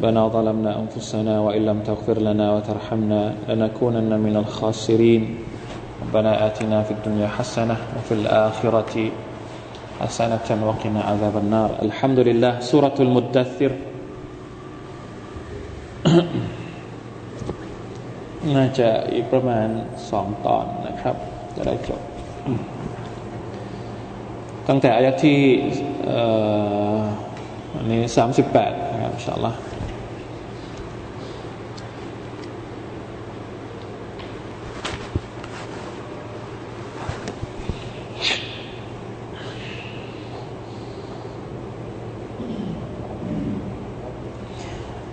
[0.00, 5.22] ربنا ظلمنا أنفسنا وإن لم تغفر لنا وترحمنا لنكونن من الخاسرين
[6.02, 8.94] ربنا آتنا في الدنيا حسنة وفي الآخرة
[10.00, 13.72] حسنة وقنا عذاب النار الحمد لله سورة المدثر
[18.56, 19.68] น่าจะอีกประมาณ
[20.10, 21.16] สองตอนนะครับ
[21.56, 22.00] จะได้จบ
[24.68, 25.38] ตั้งแต่อายะที่
[27.76, 29.58] อันนี้สามสิบแปดนะครับอินชาอัลลอฮ์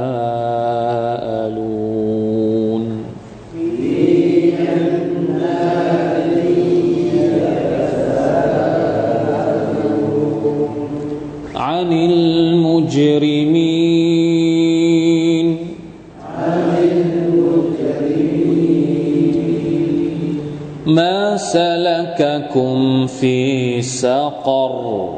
[23.08, 25.10] في سقر.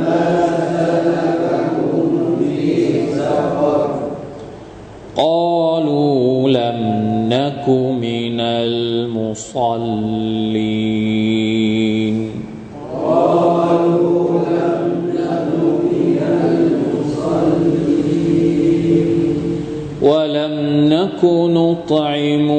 [0.00, 2.56] ما سلككم في
[3.12, 3.90] سقر
[5.16, 6.80] قالوا لم
[7.28, 7.68] نك
[8.02, 9.40] من المصلين.
[13.04, 14.80] قالوا لم
[20.02, 20.54] ولم
[20.88, 22.49] نك نطعم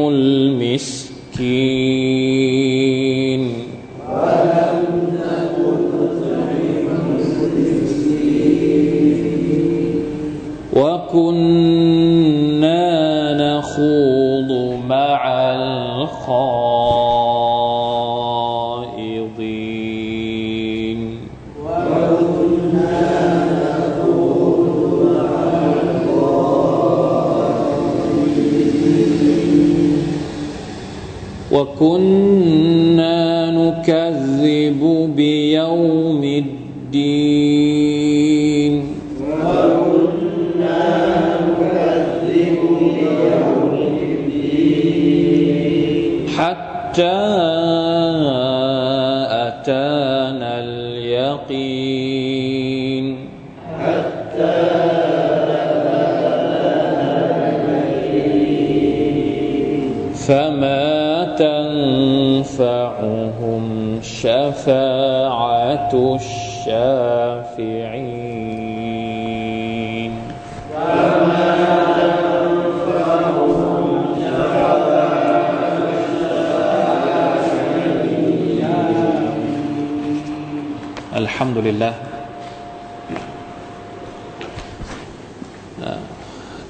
[81.61, 81.95] لله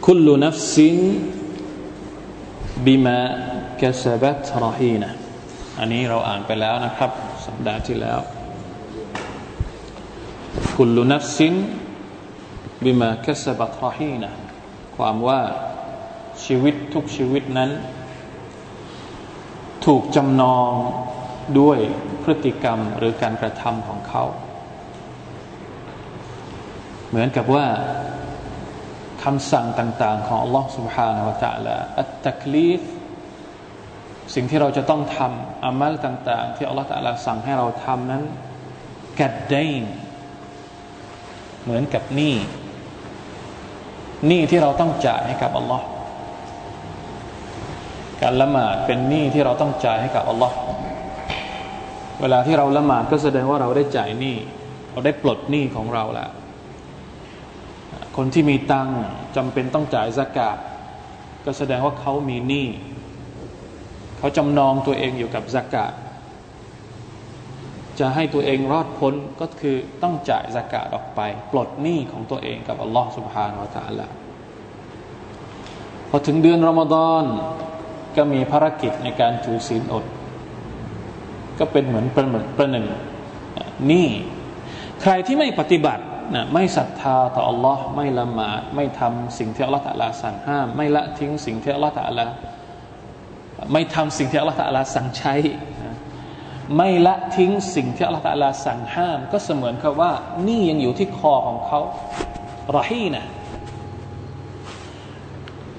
[0.07, 0.77] كل نفس
[2.87, 3.19] บิมา
[3.81, 5.11] กสบัตรฮีนะ
[5.79, 7.11] อันนี้เราอ่านไปแล้วนะครับ
[7.47, 8.21] สัปดาห์ที่แล้ว
[10.77, 11.55] กุลนัฟซิน
[12.85, 14.31] บิมากสบัตรฮีนะ
[14.97, 15.41] ความว่า
[16.45, 17.71] ชีวิตทุกชีวิตนั้น
[19.87, 20.71] ถูกจำนอง
[21.61, 21.79] ด้วย
[22.23, 24.25] พฤติกรรมหรือการกระทำของเขา
[27.11, 27.67] เหมือนกับว่า
[29.25, 32.81] คำสั่งต่าง ๆ ของ Allah سبحانه และ تعالى อัตตักลีฟ
[34.35, 38.23] สิ่งที่เราจะต้องทำอามัลต่าง ๆ ที่ Allah ตะลาสั่งให้เราทำนั้น
[39.21, 39.85] กัดไดน
[41.65, 42.35] เหมือนกับหนี้
[44.27, 45.87] หนี้ที่เราต้องจ่ายให้กับอัลลอฮ์
[48.23, 50.57] การละหมาดเป็นหนี้ที่เราต้องจ่ายให้กับอัลลอฮ์
[52.21, 54.37] เวลาที่เราละหมาดก็แสดงว่าเราได้จ่ายหนี้
[54.93, 56.31] เราได้ปลดหนี้ของเราแล้ว
[58.18, 58.90] คนที่มีตัง
[59.36, 60.58] จำเป็นต้องจ่ายสกาด
[61.46, 62.68] ก็แสดงว่าเขามีหนี้
[64.18, 65.94] เขาจำนองตัวเองอยู่กับสกาด
[68.00, 71.20] จะให้ตัวเองรอดพ้นก็คือต้องจ่ายสกาดออกไป
[71.52, 74.08] ปลดหนี้ของตัวเองกับอัลลอฮ์สุบฮานวะตาละ
[76.10, 77.24] พอถึงเดือนรอมฎอน
[78.16, 80.06] ก็มีภารกิจในการถือศีลอด
[81.60, 82.86] ก็เป็นเหมือนประหนึ่งประหนึ่ง
[83.92, 84.08] นี่
[85.02, 86.04] ใครที่ไม่ปฏิบัติ
[86.36, 92.26] นะไม่ศรัทธาต่ออัลลอฮ์ไม่ละหมาดไม่ทำสิ่งที่อัลลอฮ์ตะลาสั่งห้าม ไม่ละทิ้งสิ่งที่อัลลอฮ์ตะลา
[93.74, 95.36] ไม่ทำสิ่งที่อัลลอฮ์ตะลาสั่งใช้
[96.78, 100.12] ไม่ละทิ้งสิ่งที่อัลลอฮฺตะลาสั่งห้าม ก็เสมือนกับว่า
[100.48, 101.80] นี่ยังอยู่ที่คอของเขา
[102.78, 103.24] รอฮีนะ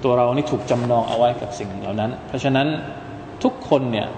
[0.04, 2.66] ตัวเรานี่ถูกจำนองเอาไว้กับสิ่งเหล่านั้น เพราะฉะนั้น
[3.42, 4.08] ทุกคนเนี่ย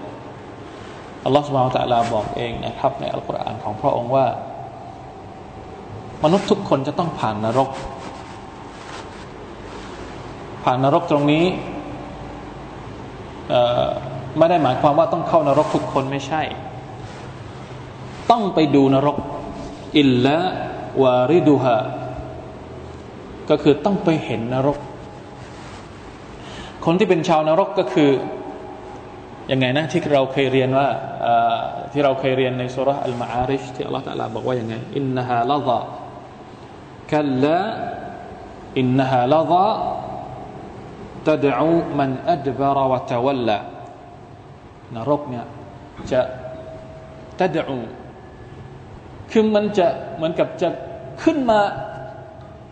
[1.25, 4.25] อัลลอฮฺสุบฮานตะลาบอกเองนะครับในอัลกุรอานของพระองค์ว่า
[6.23, 7.69] มนุษย์ทุกคนจะต้องผ่านนรก
[10.63, 11.45] ผ่านนรกตรงนี้
[14.37, 16.41] ไม่ได้หมายความว่าต้องเข้านรกทุกคนไม่ใช่
[18.31, 19.17] ต้องไปดูนรก
[19.99, 20.37] อิลละ
[21.03, 21.77] วาริดูฮะ
[23.49, 24.77] ก็คือต้องไปเห็นนรก
[26.85, 28.09] คนที่เป็นชาวนรกก็คือ
[29.51, 30.87] ยังไงนะที่เราเคยเรียนว่า
[31.91, 35.79] ที่เราเคยเรียนในสุรษอัลมาอาริชที่อัลลอฮฺตะลาบอกว่ายังไงอินนฮาลาซา
[37.11, 37.59] คัลลา
[38.79, 39.71] อินนฮาลาซา
[41.27, 42.47] ตดอูมันอัด
[44.95, 45.45] นรกเนี่ย
[46.11, 46.21] จะ
[47.39, 47.79] ตดู
[49.31, 50.69] คือมันจะเหมือนกับจะ
[51.23, 51.59] ขึ้นมา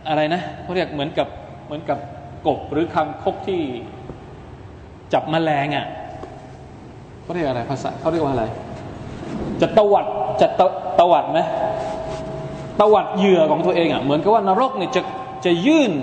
[0.08, 1.28] อะไรนะเขาเรียกเหมือนกับ
[1.66, 2.00] เหมือนกับ
[2.48, 3.62] กบหรือคังคกที่
[5.14, 5.86] จับมแมลงอะ่ะ
[7.24, 8.46] เขาเรียกอะไรภาษาเขาเรียกว่าอะไร
[9.62, 10.06] จะตวัด
[10.42, 10.62] จะต
[11.00, 11.40] ตวัดไหม
[12.80, 15.02] ตวัดเหยื่อของตัวเองอะเหมือนกับว่านรกเนี่ยจะ
[15.46, 15.94] จะยื่น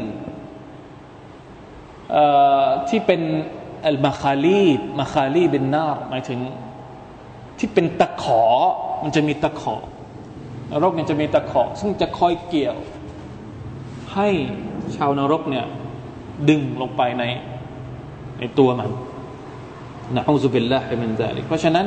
[2.88, 3.20] ที่เป็น
[3.86, 4.64] อัลมาคาลี
[4.98, 6.40] มาคาลีเป็นนาหมายถึง
[7.58, 8.42] ที่เป็นตะขอ
[9.02, 9.76] มันจะมีตะขอ
[10.72, 12.76] นรกเนี่ยจะมีตะขอ ซึ่งจะคอยเกี่ยว
[14.14, 14.28] ให้
[14.96, 15.66] ชาวนรกเนี่ย
[16.48, 17.24] ดึงลงไปใน
[18.38, 18.90] ในตัวมัน
[20.16, 21.86] นะอูซุบิลลาฮิมินซาลิกเพราะฉะนั้น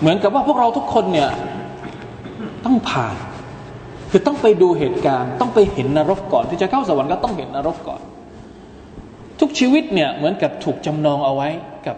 [0.00, 1.30] เหมือนกับว่าพวกเราทุกคนเนี่ย
[2.64, 3.16] ต้องผ่าน
[4.10, 8.00] คือต้องไปดูเหตุการณ์ ต้องไปเห็นนรกก่อน ที่จะเข้าสวรรค์ก็ต้องเห็นนรกก่อน
[9.40, 11.48] ทุกชีวิตเนี่ยเหมือนกับถูกจำนองเอาไว้
[11.86, 11.96] กับ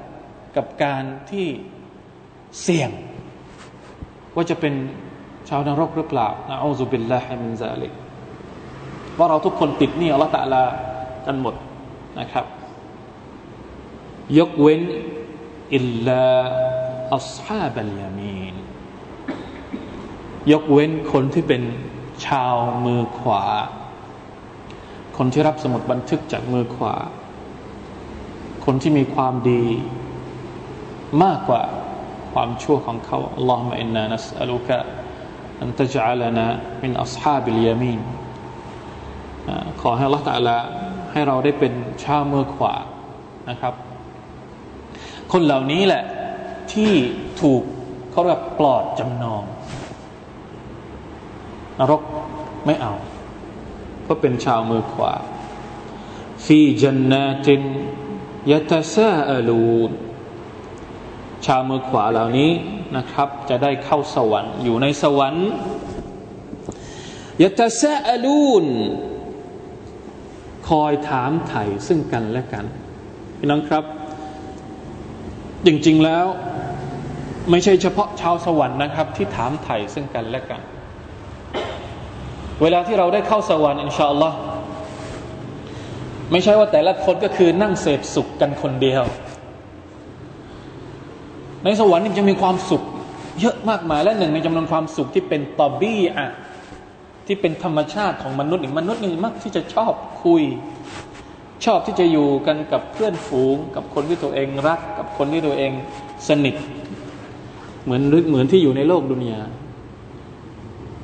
[0.57, 1.47] กับการที่
[2.63, 2.91] เสี่ยง
[4.35, 4.75] ว่าจะเป็น
[5.49, 7.93] ชาวนรกหรือเปล่านะอูซุบิลลาฮิมินซาลิก
[9.19, 10.63] ว่าเราทุกคนติดนี่อัลตะลา
[11.27, 11.55] กันหมด
[12.21, 12.47] นะครับ
[14.39, 14.83] ยกเว้น
[15.75, 16.25] อิลลา
[17.17, 18.55] อัศฮาบัลยามีน
[20.53, 21.63] ยกเว้นคนที่เป็น
[22.27, 22.55] ชาว
[22.85, 23.43] มือขวา
[25.17, 26.95] คนที่รับสมุดบันทึกจากมือขวา
[28.65, 29.65] คนที่มีความดี
[31.23, 31.63] มากกว่า
[32.33, 34.79] ความชั่วของเขาอัลลอฮฺมะอินนานัสอัลุกะ
[35.63, 36.47] อันตจอัลนะ
[36.83, 38.01] มินอัศฮาบิลยามีน
[39.81, 40.59] ขอให้ Allah ตะลา
[41.13, 41.73] ให้เราได้เป็น
[42.05, 42.75] ชาวมือขวา
[43.51, 43.75] นะครับ
[45.33, 46.05] คนเหล่านี้แหละ
[46.73, 46.93] ที่
[47.41, 47.63] ถูก
[48.11, 49.43] เขาเรียกปลอดจำนอง
[51.79, 52.01] นรก
[52.67, 52.95] ไม่เอา
[54.03, 55.13] เพราะเป็นชาวมือขวา
[56.45, 57.63] ฟีจันนาติน
[58.51, 59.91] ยะตาซาอลูน
[61.47, 62.51] ชาวมือขวาเหล่านี้
[62.97, 65.49] นะครับ จะได้เข้าสวรรค์อยู่ในสวรรค์
[67.43, 68.67] ยะตาซาอลูน
[70.69, 72.65] คอยถามไถ่ซึ่งกันและกัน
[73.39, 73.85] พี่น้องครับ
[75.67, 76.27] จริงๆแล้ว
[77.51, 80.61] ไม่ใช่เฉพาะชาวสวรรค์นะครับ ที่ถามไถ่ซึ่งกันและกัน
[82.63, 84.37] เวลาที่เราได้เข้าสวรรค์อินชาอัลลอฮ์
[86.31, 89.03] ไม่ใช่ว่าแต่ละคนก็คือนั่งเสพสุขกันคนเดียว
[91.65, 92.83] ในสวรรค์นี่จะมีความสุข
[93.41, 96.29] เยอะมากมายและหนึ่งในจำนวนความสุขที่เป็นตอบี้อะ
[97.27, 99.93] ที่เป็นธรรมชาติของมนุษย์นี่มนุษย์นี่มักที่จะชอบ
[100.25, 100.43] คุย
[101.65, 105.73] ชอบที่จะอยู่กันกับเพื่อนฝูง กับคนที่ตัวเองรัก กับคนที่ตัวเอง
[106.29, 106.55] สนิท
[107.85, 109.41] เหมือนเหมือนที่อยู่ในโลกดุนยา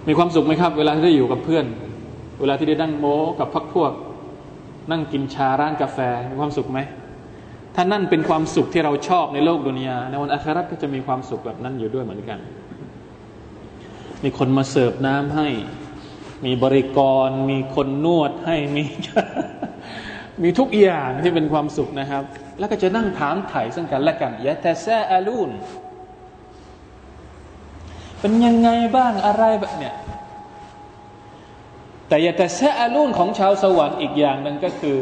[0.09, 1.65] มีความสุขไหมครับ เวลาที่ได้อยู่กับเพื่อน
[2.41, 3.93] เวลาที่ได้นั่งโม้กับพักพวก
[4.91, 5.99] นั่งกินชาร้านกาแฟ
[6.31, 6.79] มีความสุขไหม
[7.75, 12.39] ถ้านั่นเป็นความสุขที่เราชอบในโลกดุนยาในวันอัคราก็จะมีความสุขแบบนั้นอยู่ด้วยเหมือนกัน
[14.25, 15.49] มีคนมาเสิร์ฟน้ำให้
[16.45, 18.83] มีบริกร มีคนนวดให้มี
[20.43, 22.23] มีทุกอย่างที่เป็นความสุขนะครับ
[22.59, 25.51] แล้วก็จะนั่งถามไถ่ซึ่งกันและกันยะแต่แซอาลูน
[28.21, 29.95] เป็นยังไงบ้างอะไรแบบเนี่ย
[32.09, 34.97] แต่อย่าแต่แซอลุ่นของชาวสวรรค์อีกอย่างหนึ่งก็คือ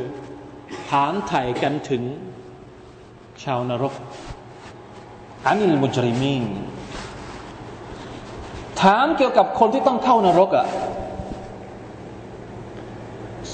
[0.90, 2.02] ถามไถ่ายกันถึง
[3.42, 3.94] ชาวนรก
[5.46, 6.44] อันนี้มุจริมิน
[8.82, 10.66] ถามเกี่ยวกับคนที่ต้องเข้านรกอะ่ะ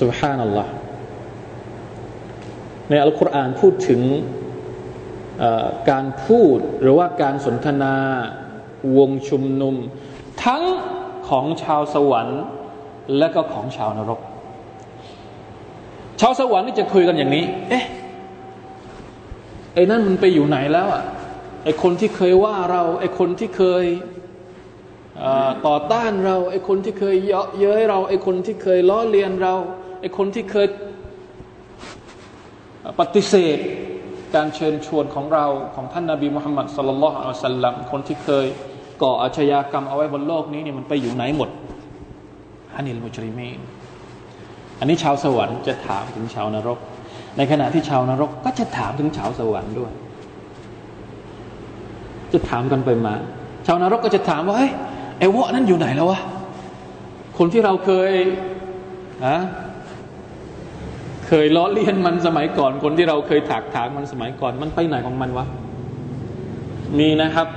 [0.00, 0.72] สุฮานัลลอฮ์
[2.88, 4.00] ในอัลกุรอานพูดถึง
[5.90, 7.94] การพูดหรือว่าการสนทนา
[8.98, 9.74] วงชุมนุม
[10.44, 10.62] ทั้ง
[11.28, 12.42] ของชาวสวรรค์
[13.18, 14.20] และก็ของชาวนรก
[16.20, 17.84] ชาวสวรรค์นี่จะคุยกันอย่างนี้ เอ๊ะ
[19.74, 21.04] ไอ้นั่นมันไปอยู่ไหนแล้วอะ
[21.64, 23.84] ไอ้คนที่เคยว่าเรา ไอ้คนที่เคย
[25.66, 29.54] ต่อต้านเราไอ้คนที่เคยเยาะเย้ยเรา ไอ้คนที่เคยล้อเลียนเรา
[30.00, 30.66] ไอ้คนที่เคย
[33.00, 33.58] ปฏิเสธ
[34.34, 38.46] การเชิญชวนของเราของท่านนาบีมุฮัมมัดสุลลัลอัลสัลลัมคนที่เคย
[39.02, 41.50] ก่ออาชญากรรมเอาไว้บนโลกนี้เนี่ยมันไปอยู่ไหนหมด
[42.74, 43.48] ฮันิลมุจริมี
[44.78, 46.78] อันนี้ชาวสวรรค์จะถามถึงชาวนรก
[47.36, 49.92] ในขณะที่ชาวนรกก็จะถามถึงชาวสวรรค์ด้วย
[52.32, 53.14] จะถามกันไปมา
[53.66, 54.72] ชาวนรกก็จะถามว่าเฮ้ย
[55.18, 56.20] ไอ้วะนั้นอยู่ไหนแล้ววะ
[57.38, 58.12] คนที่เราเคย
[59.24, 59.36] อะ
[61.26, 65.46] เคยล้อเลียนมันสมัยก่อน คนที่เราเคยถากถางมันสมัยก่อน มันไปไหนของมันวะ
[66.98, 67.48] มีนะครับ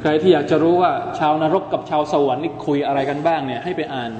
[0.00, 4.10] ใครที่อยากจะรู้ว่า ชาวนรกกับชาวสวรรค์นี่คุยอะไรกันบ้างเนี่ย ให้ไปอ่าน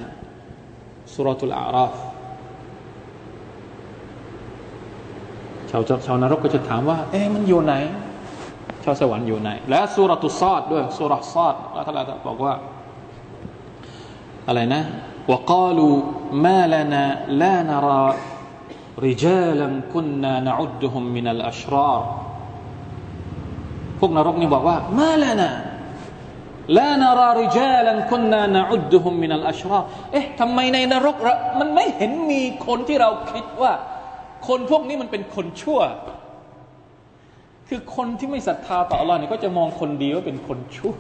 [1.15, 1.95] สุรทูลอาราฟ
[5.71, 7.75] ชาวชาวนรกก็จะถามว่า เอ๊ะมันอยู่ไหน
[8.85, 12.55] ชาวสวรรค์อยู่ไหน และสุรตุซอดด้วยสุรซอดอัลลอฮฺบอกว่า
[14.49, 14.83] อะไรนะ
[15.29, 15.97] وقالوا
[16.33, 17.05] ما لنا
[17.41, 18.05] لا نرى
[18.99, 22.01] رجالا كنا نعدهم من الأشرار
[23.99, 25.51] พวกนรกนี่บอกว่ามาลานะ
[26.78, 29.80] ลานาราริจาลันคุนนานะอุดดุฮุมมินัลอัชรา
[30.12, 31.16] เอ๊ะทำไมในนรก
[31.60, 33.72] มันไม่เห็นมีคนที่เราคิดว่า
[34.48, 35.80] คนพวกนี้มันเป็นคนชั่ว
[37.68, 40.98] คือคนที่ไม่ศรัทธาต่ออัลลอฮ์เนี่ยก็จะมองคนดีว่าเป็นคนชั่ว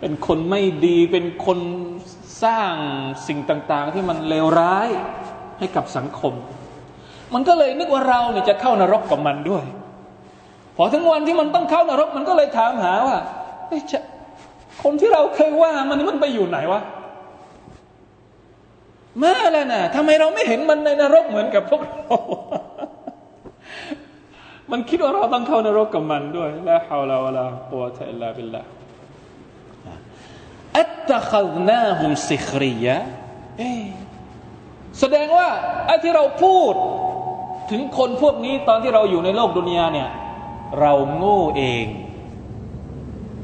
[0.00, 1.58] เป็นคนไม่ดี เป็นคน
[2.44, 2.72] สร้าง
[3.26, 4.88] สิ่งต่าง ๆ ที่มันเลวร้าย
[5.58, 6.32] ให้กับสังคม
[7.34, 9.64] มันก็เลยนึกว่าเราเนี่ยจะเข้านรกกับมันด้วย
[10.76, 13.16] พอถึงวันที่มันต้องเข้านรก มันก็เลยถามหาว่า
[13.92, 13.98] จะ
[14.82, 16.80] คนที่เราเคยว่ามันมันไปอยู่ไหนวะ
[19.22, 22.16] มาแล้วนะทำไมเราไม่เห็นมันในนรกเหมือนกับพวกเรา
[24.70, 28.62] มันคิดว่าเราต้องเข้านรกกับมันด้วยละฮาวลาวะลาตัวะอิลลาบิลลา
[30.78, 32.96] อัตตะขัลนาฮุมซิครียะ
[35.00, 35.48] แสดงว่า
[35.86, 36.74] ไอ้ที่เราพูด
[37.70, 40.10] ถึงคนพวกนี้ตอนที่เราอยู่ในโลกดุนยาเนี่ย
[40.80, 41.86] เราโง่เอง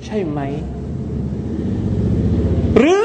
[0.04, 0.40] ใช่ไหม
[2.78, 3.02] หรือ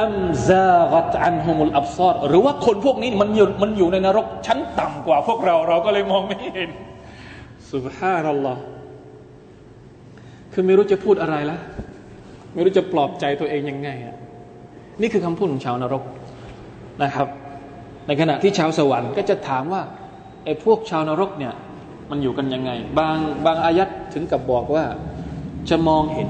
[0.00, 0.16] อัม
[0.48, 6.70] ซากัตอันฮุมุลอับซอดหรือว่าคนพวกนี้มันอยู่มันอยู่ในนรกชั้นต่ำกว่าพวกเราเราก็เลยมองไม่เห็น
[7.72, 8.62] สุบฮานัลลอฮ์
[10.52, 11.58] คือไม่รู้จะพูดอะไรละ
[12.54, 14.16] ไม่รู้จะปลอบใจตัวเองยังไงอะ
[15.00, 16.02] นี่คือคำพูดของชาวนรก
[17.02, 17.28] นะครับ
[18.06, 19.82] ในขณะที่ชาวสวรรค์ก็จะถามว่า
[20.44, 21.54] ไอ้พวกชาวนรกเนี่ย
[22.10, 24.84] มันอยู่กันยังไง บางบางอายัดถึงกับบอกว่า
[25.70, 26.28] จะมองเห็น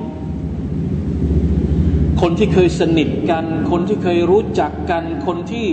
[2.29, 5.67] คนที่เคยสนิทกัน คนที่เคยรู้จักกัน คนที่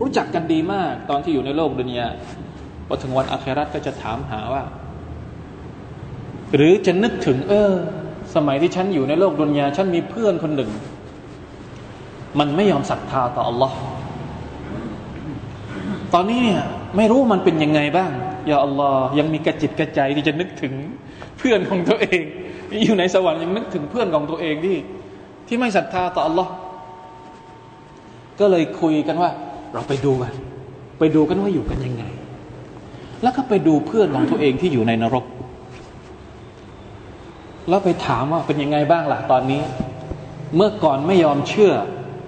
[0.00, 2.08] รู้จักกันดีมาก ตอนที่อยู่ในโลกดุนยา
[2.86, 4.62] พอถึงวันอาคราตก็จะถามหาว่า
[6.54, 7.70] หรือจะนึกถึง เออ
[8.34, 10.70] สมัยที่ฉันอยู่ในโลกดุนยาฉันมีเพื่อนคนหนึ่ง
[12.38, 13.72] มันไม่ยอมศรัทธาต่อ Allah
[16.14, 16.62] ตอนนี้เนี่ย
[16.96, 18.10] ไม่รู้มันเป็นยังไงบ้าง
[18.46, 20.72] อย่าอัลลอฮ์ยังมีกระจิตกระใจที่จะนึกถึง
[21.38, 22.22] เพื่อนของตัวเอง
[22.84, 24.76] อยู่ในสวรรค์ยังนึกถึงเพื่อนของตัวเองที่
[25.52, 26.52] ที่ไม่ศรัทธาต่ออัลลอฮ์
[28.40, 29.30] ก็เลยคุยกันว่า
[29.72, 30.32] เราไปดูกัน
[30.98, 32.04] ไปดูกันว่าอยู่กันยังไง
[33.22, 35.24] แล้วก็ไปดูเพื่อนของตัวเองที่อยู่ในนรก
[37.68, 39.62] แล้วไปถามว่าเป็นยังไงบ้างล่ะตอนนี้
[40.56, 41.72] เมื่อก่อนไม่ยอมเชื่อ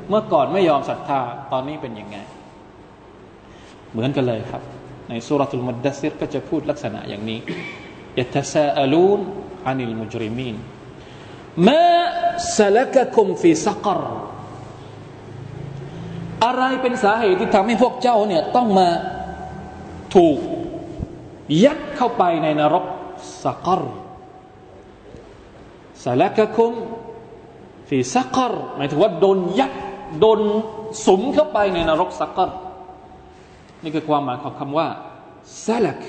[0.09, 1.21] เมื่อก่อนไม่ยอมศรัทธา
[1.53, 2.17] ตอนนี้เป็นยังไง
[3.93, 4.63] เหมือนกันเลยครับ
[5.09, 7.39] ในสุรทูลมดดัซิรก็จะพูดลักษณะอย่างนี้
[8.19, 9.21] ยัตซาอลูน
[9.67, 10.57] อานิลมุจริมีน
[11.67, 11.83] มา
[12.57, 14.01] สลักคุมฟีซักร
[16.45, 18.89] อะไรเป็นสาเหตุที่ทำให้พวกเจ้าเนี่ยต้องมา
[20.15, 20.39] ถูก
[21.65, 22.85] ยัดเข้าไปในนรก
[23.45, 23.81] سقر
[26.05, 26.73] سلككم
[27.89, 29.73] في في سقرหมายถึงว่าโดนยัด
[30.21, 30.41] โดน
[31.07, 32.51] สมเข้าไปในนรกسقر
[33.83, 34.87] นี่คือความหมายของคำว่า
[35.67, 36.01] سلك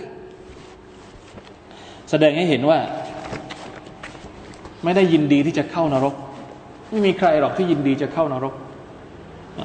[2.10, 2.80] แสดงให้เห็นว่า
[4.84, 6.16] ไม่ได้ยินดีที่จะเข้านรก
[6.90, 8.54] ไม่มีใครหรอกที่ยินดีจะเข้านรก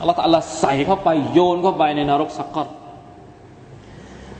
[0.01, 2.69] อัลลอฮฺใส่เข้าไปโยนเข้าไปในนรกسقر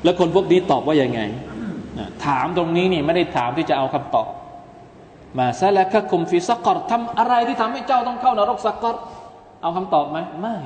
[0.05, 1.21] แล้วคนพวกนี้ตอบว่ายังไง
[2.27, 4.27] ถามตรงนี้นี่ไม่ได้ถามที่จะเอาคำตอบ
[5.39, 8.97] มาซาละกะคุมฟิสักกอตทำอะไรที่ทำให้เจ้าต้องเข้านรกสักกอต
[9.63, 10.57] เอาคำตอบไหมไม่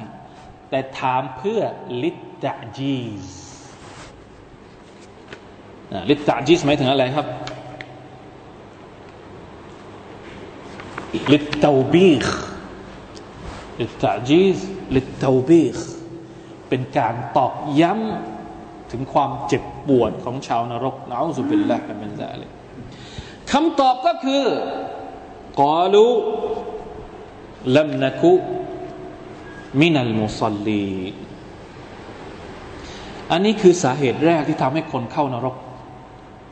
[0.70, 1.60] แต่ถามเพื่อ
[2.02, 3.26] ลิตตะจีส
[6.08, 7.26] ลิตตะจีสหมายถึงอะไรครับ
[11.32, 12.26] ลิตเตาบีข
[13.80, 14.58] ลิตตะจีส
[14.94, 15.76] ลิตเตาบีข
[16.68, 22.50] เป็นการตอกย้ำถึงความเจ็บปวดของชาวนรกนะอัลลอฮฺบิลละกันเป็นซาเลย
[23.52, 24.44] คำตอบก็คือ
[25.62, 26.06] กาลู
[27.76, 28.32] ลัมนักุ
[29.80, 30.86] มินัลมุซัลลี
[33.30, 35.56] อันนี้คือสาเหตุแรกที่ทำให้คนเข้านรก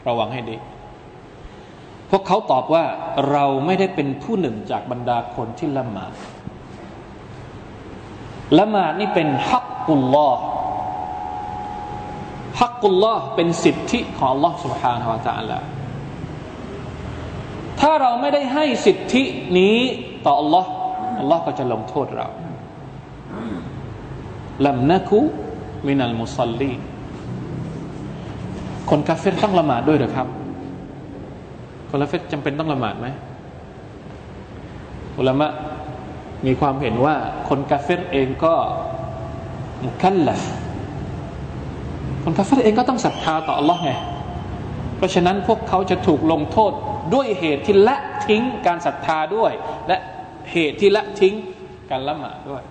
[0.09, 0.57] ระวังให้ดี
[2.12, 2.86] พวกเขาตอบว่า
[3.32, 6.14] เราไม่ได้เป็นผู้หนึ่งจากบรรดาคนที่ละหมาด
[8.60, 10.44] ละหมาดนี่เป็นฮักกุลลอฮ์
[12.62, 15.60] ฮักกุลลอฮ์เป็นสิทธิของ Allah سبحانه และ تعالى
[17.80, 19.24] ถ้าเราไม่ได้ให้สิทธิ
[19.58, 19.78] นี้
[20.26, 20.66] ต่อ Allah
[21.22, 22.28] Allah ก็จะลงโทษเรา
[24.66, 25.20] ลัมนักุ
[25.88, 26.74] มินัลมุซัลลี
[28.90, 30.28] คนกาเฟรต้องละหมาดด้วยหรือครับ
[31.91, 33.07] คนกาเฟรจำเป็นต้องละหมาดไหม
[35.19, 35.51] อุลามะ
[36.47, 37.17] มีความเห็นว่า
[37.49, 38.55] คนกาเฟรเองก็
[39.85, 40.37] مكلف
[42.25, 43.93] คนกาเฟรเองก็ต้องศรัทธาต่อ อัลลอฮฺ ไง
[44.97, 46.73] เพราะฉะนั้นพวกเขาจะถูกลงโทษ
[47.15, 49.53] ด้วยเหตุที่ละทิ้งการศรัทธาด้วย
[49.89, 49.97] และ
[50.53, 51.35] เหตุที่ละทิ้ง
[51.91, 52.63] การละหมาดด้วย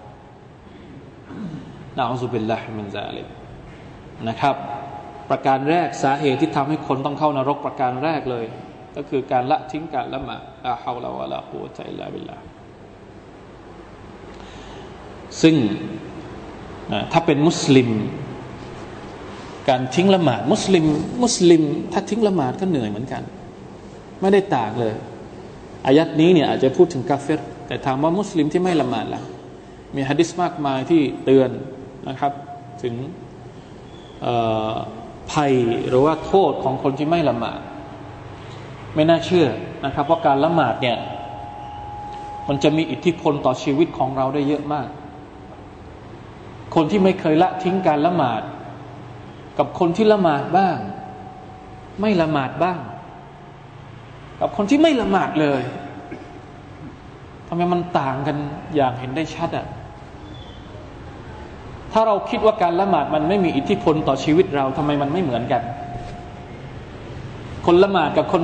[1.98, 3.28] نعوذ بالله من ذلك
[4.28, 4.56] นะครับ
[5.30, 8.46] ประการแรกสาเหตุที่ทำให้คนต้องเข้านรกประการแรกเลย
[9.00, 12.38] ก็คือการละทิ้งการละหมาดลาฮาวลาวะลาฮูตะอิลลาบิลลา
[15.42, 15.56] ซึ่ง
[17.12, 17.90] ถ้าเป็นมุสลิม
[19.70, 20.86] การทิ้งละหมาดมุสลิม
[21.24, 23.24] มุสลิม ถ้าทิ้งละหมาดก็เหนื่อยเหมือนกัน
[24.22, 24.94] ไม่ได้ต่างเลย
[25.86, 29.22] อายัดนี้เนี่ยอาจจะพูดถึงกาเฟรแต่ถามว่ามุสลิมที่ไม่ละหมาดล่ะ
[29.96, 31.50] มีฮะดิษมากมายที่เตือน
[32.10, 32.34] นะครับ
[32.84, 32.94] ถึง
[35.32, 35.54] ภัย
[35.90, 37.60] หรือว่าโทษของคนที่ไม่ละหมาด
[38.96, 39.48] ไม่น่าเชื่อ
[39.86, 40.98] นะครับเพราะการละหมาดเนี่ย
[42.48, 44.88] มันจะมีอิทธิพลต่อชีวิตของเราได้เยอะมาก
[46.76, 48.42] คนที่ไม่เคยละทิ้งการละหมาด
[49.58, 50.78] กับคนที่ละหมาดบ้าง
[52.02, 52.80] ไม่ละหมาดบ้าง
[54.40, 55.62] กับคนที่ไม่ละหมาดเลย
[57.48, 58.38] ทำไมมันต่างกัน
[58.76, 59.66] อย่างเห็นได้ชัดอะ่ะ
[61.92, 65.62] ถ้าเราคิดว่าการละหมาดมันไม่มีอิทธิพลต่อชีวิตเราทำไมมันไม่เหมือนกัน
[67.66, 68.44] คนละหมาดกับคน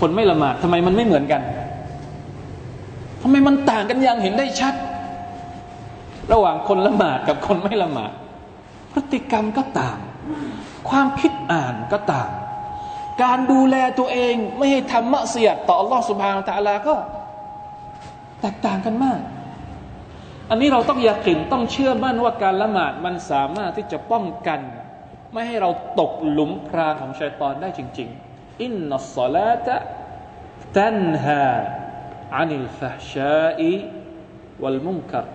[0.00, 1.42] คนไม่ละหมาดทำไมมันไม่เหมือนกัน
[3.22, 4.74] ทำไมมันต่างกันอย่างเห็นได้ชัด
[6.32, 8.12] ระหว่างคนละหมาดกับคนไม่ละหมาด
[8.92, 9.98] พฤติกรรมก็ต่าง
[10.90, 12.30] ความคิดอ่านก็ต่าง
[13.22, 16.94] การดูแลตัวเองไม่ให้ทำมะเสียดต่ออัลลอฮฺสุบฮานตะลาก็
[18.40, 19.20] แตกต่างกันมาก
[20.50, 24.60] อันนี้เราต้องยากินต้องเชื่อมั่นว่าการละหมาดมันสามารถที่จะป้องกัน
[25.32, 28.27] ไม่ให้เราตกหลุมพรางของชัยตอนได้จริง ๆ
[28.63, 29.75] อินนัสลาตะ
[30.79, 31.45] ตันฮา
[32.37, 33.73] อานิลฟะชาอี
[34.63, 35.25] วัลมุงกัร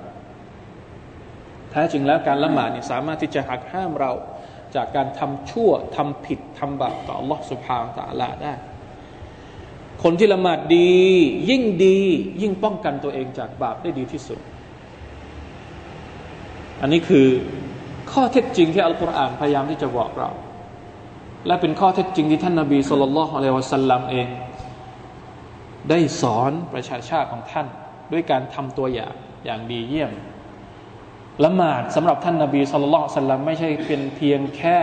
[1.71, 4.13] แท้จริงแล้วการละหมาดนี่สามารถที่จะหักห้ามเรา
[4.75, 8.55] จากการทำชั่วทำผิดทำบาปต่อ Allah سبحانه และ تعالى ได้
[10.03, 10.93] คนที่ละหมาดดี
[11.51, 11.99] ยิ่งดี
[12.43, 14.39] ยิ่งป้องกันตัวเองจากบาปได้ดีที่สุด
[16.81, 17.27] อันนี้คือ
[18.11, 20.31] ข้อเท็จจริงที่อัลกุรอานพยายามที่จะบอกเรา
[21.48, 24.28] และเป็นข้อเท็จจริงที่ท่านนาบีสุลต่านละฮ์อะลัยวะสัลลัมเอง
[25.90, 27.68] ได้สอนประชาชาติของท่าน
[28.12, 29.14] ด้วยการทำตัวอย่าง
[29.46, 30.12] อย่างดีเยี่ยม
[31.46, 34.80] ละหมาดสำหรับท่านนาบีสุลต่านละสัลลัมไม่ใช่เป็นเพียงแค่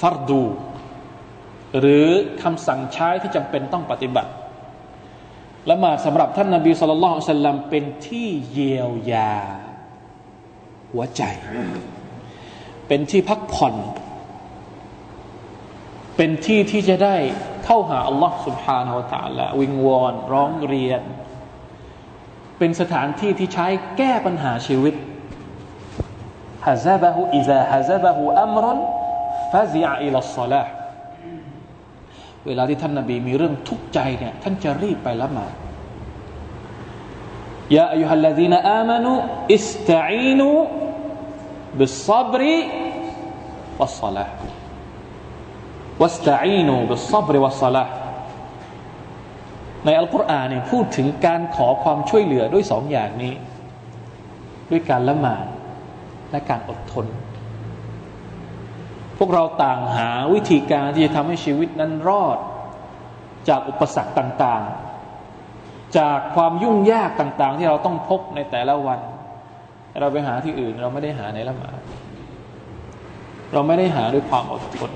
[0.00, 0.42] ฟัรดู
[1.78, 2.08] หรือ
[2.42, 4.30] คำสั่งใช้ที่จำเป็นต้องปฏิบัติ
[5.70, 9.34] ละหมาดสำหรับท่านนาบีสุลต่านสัลลัมเป็นที่เยียวยา
[10.92, 11.22] หัวใจ
[12.88, 13.74] เป็นที่พักผ่อน
[16.15, 17.15] เป็นที่ที่จะได้
[17.65, 21.01] เข้าหาอัลลอฮ์ سبحانه และ تعالى วิงวอนร้องเรียน
[22.57, 24.95] เป็นสถานที่ที่ใช้แก้ปัญหาชีวิต
[26.67, 28.79] ฮะซาบะฮูอิซาฮะซาบะฮูอัมรัน
[29.51, 30.71] ฟาซิอาอิลัสซลาห์
[32.45, 35.53] เวลาที่ท่านนาบีมีเรื่องทุกข์ใจเนี่ยท่านจะรีบไปละหมาด
[37.75, 39.13] ยาอายุฮัลลดีนอามานุ
[39.55, 40.49] อิสตัอีนุ
[41.77, 42.57] บิสซับริ
[43.79, 44.25] วัสซาลา
[46.00, 47.84] วัสตัอีนุบิสซับริวัสซาลา
[49.84, 53.34] ในอัลกุรอานเนี่ยพูดถึงการขอความช่วยเหลือด้วยสองอย่างนี้
[54.70, 55.46] ด้วยการละหมาด
[56.30, 57.06] และการอดทน
[59.18, 62.38] พวกเราต่างหาวิธีการที่จะทำให้ชีวิตนั้นรอด
[63.48, 69.00] จากอุปสรรคต่างๆ จากความยุ่งยากต่างๆ ที่เราต้องพบในแต่ละวัน
[70.00, 71.78] เราไปหาที่อื่นเราไม่ได้หาในละหมาด
[73.52, 74.90] เราไม่ได้หาด้วยความอดทน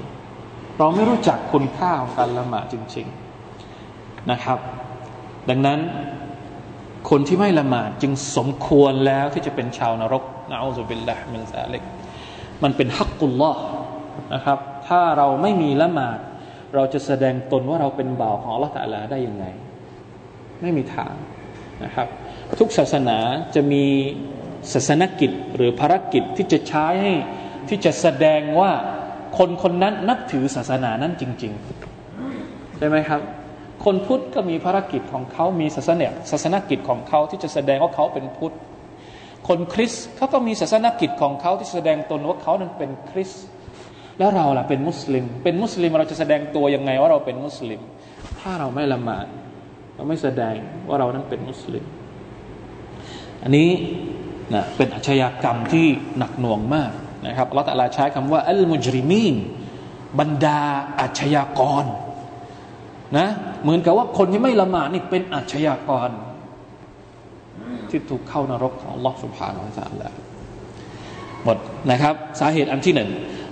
[0.78, 3.06] เราไม่รู้จักคุณค่าของการละหมาดจริง
[3.68, 4.58] ๆนะครับ
[5.48, 5.80] ดังนั้น
[7.10, 11.82] คนที่ไม่ละหมาดจึงสมควรแล้วที่จะเป็นชาวนรกนะอูซุบิลละมินซาลิก
[12.62, 13.62] มันเป็นฮักกุลลอฮ์
[14.34, 14.58] นะครับ
[14.88, 16.18] ถ้าเราไม่มีละหมาด
[16.74, 19.44] เราจะแสดงตนว่าเราเป็นบ่าวของอัลลอฮฺตะลาได้ยังไง
[20.62, 21.14] ไม่มีทาง
[21.84, 22.08] นะครับ
[22.60, 23.18] ทุกศาสนา
[23.54, 23.84] จะมี
[24.72, 27.14] ศาสนกิจหรือภารกิจที่จะใช้ให้
[27.68, 28.72] ที่จะแสดงว่า
[29.38, 31.53] คนคนนั้นนับถือศาสนานั้นจริง
[32.14, 33.20] ๆ ใช่ไหมครับ
[33.85, 38.55] คนพุทธก็มีภารกิจของเขามีศาสนาศาสนกิจของเขาที่จะแสดงว่าเขาเป็นพุทธ
[39.49, 43.31] คนคริสเขาก็มีศาสนกิจของเขาที่แสดงตนว่าเขานั้นเป็นคริส
[44.18, 47.81] แล้วเราล่ะเป็นมุสลิม เป็นมุสลิมเราจะแสดงตัวยังไงว่าเราเป็นมุสลิม
[48.40, 49.27] ถ้าเราไม่ละหมาด
[49.96, 50.55] เราไม่แสดง
[50.88, 51.85] ว่าเรานั้นเป็นมุสลิม
[53.42, 53.70] อันนี้
[54.55, 55.87] นะเป็นอาชญากรรมที่
[56.18, 56.92] หนักหน่วงมาก
[57.27, 59.36] นะครับอัลลอฮฺตะลาใช้คำว่าอัลมุจริมีน
[60.19, 60.60] บรรดา
[60.99, 61.86] อาชญากร
[63.17, 63.27] นะ
[63.63, 66.10] เหมือนกับว่าคนที่ไม่ละหมาดนี่เป็นอาชญากร
[67.89, 70.10] ที่ถูกเข้านรกของ Allah سبحانه และ تعالى
[71.43, 71.57] หมด
[71.91, 73.10] นะครับ สาเหตุอันที่หนึ่ง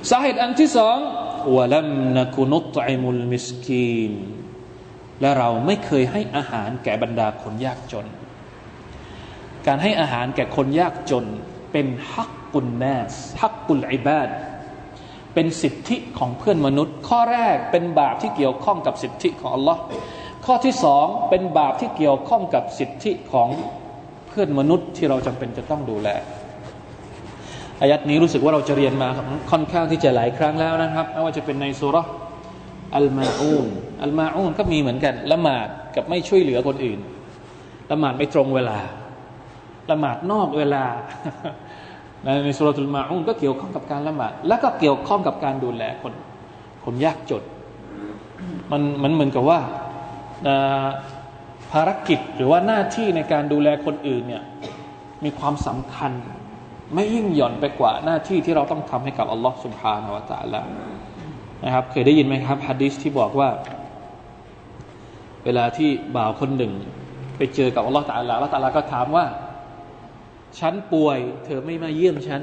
[0.10, 0.98] สาเหตุอันที่สอง
[1.56, 4.14] วะลัมนักุนุตอิมุลมิสกีน
[5.22, 8.06] และเราไม่เคยให้อาหารแก่บรรดาคนยากจน
[9.68, 11.26] การให้อาหารแก่คนยากจน
[11.72, 14.29] เป็นฮัก กุลนาสฮักกุลอิบาด
[15.35, 19.77] เป็นสิทธิของเพื่อนมนุษย์ ข้อแรกเป็นบาปที่เกี่ยวข้องกับสิทธิของ Allah
[20.47, 23.49] ข้อที่สองเป็นบาปที่เกี่ยวข้องกับสิทธิของ
[24.29, 26.09] เพื่อนมนุษย์ที่เราจำเป็นจะต้องดูแล
[27.81, 29.09] อายัดนี้รู้สึกว่าเราจะเรียนมา
[29.51, 31.97] ค่อนข้างที่จะหลายครั้งแล้วนะครับไม่ว่าจะเป็นในสุร
[32.97, 33.67] อัลมาอูน
[34.03, 36.99] อัลมาอูนก็มีเหมือนกันละหมาดกับไม่ช่วยเหลือคนอื่น
[37.91, 38.79] ละหมาดไม่ตรงเวลา
[39.91, 40.85] ละหมาดนอกเวลา
[42.25, 46.13] ในสุรทูลมาอูนก็เกี่ยวข้องกับการละหมาดและก็เกี่ยวข้องกับการดูแลคน
[46.85, 47.43] คนยากจน
[48.71, 49.59] มันมันเหมือนกับว่า
[51.73, 54.43] ภารกิจหรือว่าหน้าที่ในการดูแลคนอื่นเนี่ย
[55.25, 56.13] มีความสำคัญ
[56.95, 60.61] ไม่ยิ่งหย่อนไปกว่าหน้าที่ที่เราต้องทำให้กับอัลลอฮ์สุบฮานาวะตะละ
[61.65, 63.49] นะครับเคยได้ยินไหมครับฮะดิษที่บอกว่า
[65.45, 66.73] เวลาที่บ่าวคนหนึ่ง
[67.37, 69.25] ไปเจอกับอัลลอฮ์ตะละอัลลอฮ์ตะละก็ถามว่า
[70.61, 72.43] ฉันป่วย เธอไม่มาเยี่ยมฉัน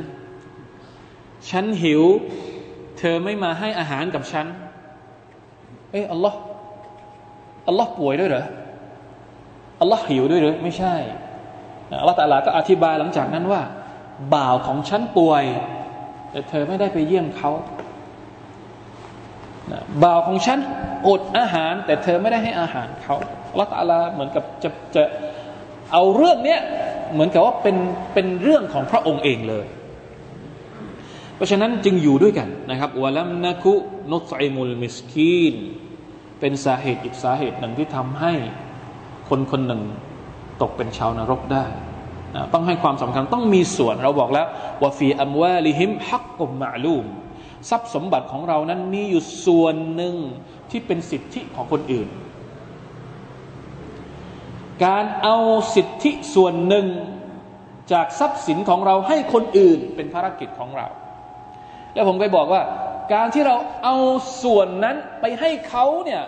[1.49, 2.03] ฉันหิว
[2.99, 4.45] เธอไม่มาให้อาหารกับฉัน
[5.91, 6.39] เอ้อัลลอฮ์
[7.67, 8.45] อัลลอฮ์ป่วยด้วยเหรอ
[9.81, 10.95] อัลลอฮ์หิวด้วยหรือไม่ใช่
[11.99, 13.61] อัลลอฮ์ตาลาก็อธิบายหลังจากนั้นว่า
[14.33, 15.43] บ่าวของฉันป่วย
[16.31, 17.51] แต่เธอไม่ได้ไปเยี่ยมเขา
[20.03, 20.59] บ่าวของฉัน
[21.07, 23.15] อดอาหาร แต่เธอไม่ได้ให้อาหารเขา
[23.51, 25.03] อัลลอฮ์ตาลาเหมือนกับจะจะ
[25.91, 26.61] เอาเรื่องเนี้ย
[27.13, 27.77] เหมือนกับว่าเป็น
[28.13, 29.65] เป็นเรื่องของพระองค์เองเลย
[31.35, 33.73] เพราะฉะนั้นจึงอยู่ด้วยกันนะครับวะลัมนะคุ
[34.11, 35.55] นุสไอมุลมิสกีน
[36.39, 38.33] เป็นสาเหตุอีกสาเหตุหนึ่งที่ทำให้
[39.29, 39.81] คนคนหนึ่ง
[40.61, 41.65] ตกเป็นชาวนรกได้
[42.35, 44.47] นะต้องให้ความสำคัญต้องมีส่วนเราบอกแล้ว
[44.81, 47.05] ว่าฟีอัมวาลิฮิมฮักกุมมะลูม
[47.69, 50.15] ทรัพย์สมบัติของเรานั้นมีอยู่ส่วนหนึ่ง
[50.69, 52.07] ที่เป็นสิทธิของคนอื่น
[54.85, 55.37] การเอา
[55.75, 56.87] สิทธิส่วนหนึ่ง
[57.91, 60.87] จากทรัพย์สินของเราให้คนอื่นเป็นภารกิจของเรา
[61.93, 62.61] แล้วผมเคยบอกว่า
[63.13, 63.95] การที่เราเอา
[64.43, 66.23] ส่วนนั้นไปให้เขาเนี่ย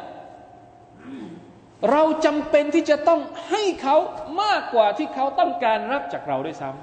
[1.92, 3.96] เราจำเป็นที่จะต้องให้เขา
[4.44, 6.80] มากกว่าที่เขาต้องการรับจากเราด้วยซ้ำ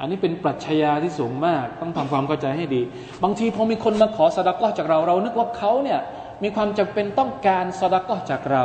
[0.00, 2.82] อันนี้เป็นปรัชญาที่สูงมาก ต้องทำความเข้าใจให้ดี
[3.22, 6.00] บางทีพอมีคนมาขอสดากอจากเราเรานึกว่าเขาเนี่ย
[6.42, 8.64] มีความจำเป็นต้องการสดากอจากเรา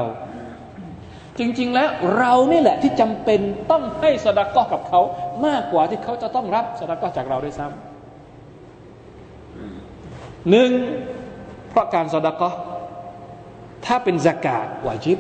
[1.40, 3.40] จริงๆแล้วเรานี่แหละที่จำเป็น
[3.72, 5.02] ต้องให้สดากอกับเขา
[5.46, 10.72] มากกว่าที่เขาจะต้องรับสดากอจากเราด้วยซ้ำหนึ่ง
[11.70, 12.50] เพราะการสดากอ
[13.86, 15.20] ถ้าเป็นสกาดวาจิบ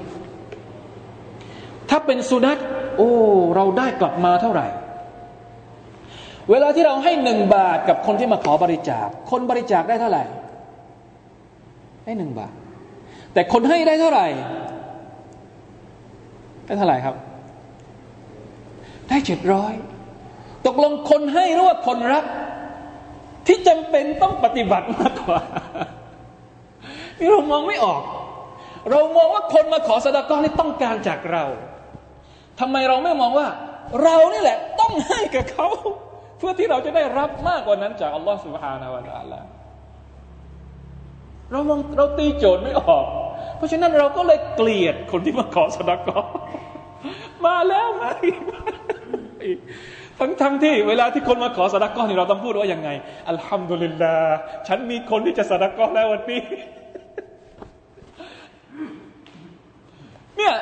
[1.89, 2.57] ถ้าเป็นสุนัต
[2.97, 3.11] โอ้
[3.55, 4.67] เราได้กลับมาเท่าไหร่
[6.49, 10.23] เวลาที่เราให้หนึ่งบาทกับคนที่มาขอบริจาค คนบริจาคได้เท่าไหร่
[12.11, 12.53] ให้หนึ่งบาท
[13.33, 14.27] แต่คนให้ได้เท่าไหร่
[16.65, 17.15] ได้เท่าไหร่ครับ
[19.07, 19.73] ได้เจ็ดร้อย
[20.65, 22.25] ตกลงคนให้หรือว่าคนรับ
[23.47, 25.39] ที่จำเป็นต้องปฏิบัติมากกว่า
[27.19, 28.01] นี่เรามองไม่ออก
[28.91, 31.43] เรามองว่าคนมาขอสดาก้อนนี่ต้องการจากเรา
[32.59, 33.47] ทำไมเราไม่มองว่า
[34.03, 35.67] เรานี่แหละ ต้องให้กับเขา
[36.37, 39.39] เพื่อที่เราจะได้รับมากกว่านั้นจากอัลลอฮฺสุบฮานาวะตาลา
[41.51, 43.05] เรามองเราตีโจทย์ไม่ออก
[43.57, 46.19] เพราะฉะนั้นเราก็เลยเกลียดคนที่มาขอสดากอ
[47.45, 48.39] มาแล้วมาอีก
[50.19, 52.89] ทั้งทั้งที่เวลาที่คนมาขอสดากอนี่เราต้องพูดว่ายังไง
[53.29, 54.35] อัลฮัมดุลิลลาห์
[54.67, 56.41] ฉันมีคนที่จะสดากอแล้ววันนี้
[60.37, 60.55] เนี่ย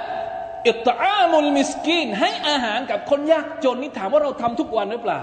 [0.67, 5.21] อิตอามุลมิสกีนให้อาหารกับคนยากจนนี่ถามว่าเราทำทุกวันหรือเปล่า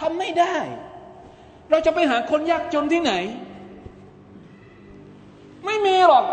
[0.00, 0.56] ทำไม่ได้
[1.70, 3.14] เราจะไปหาคนยากจนที่ไหน
[5.66, 6.24] ไม่มีหรอก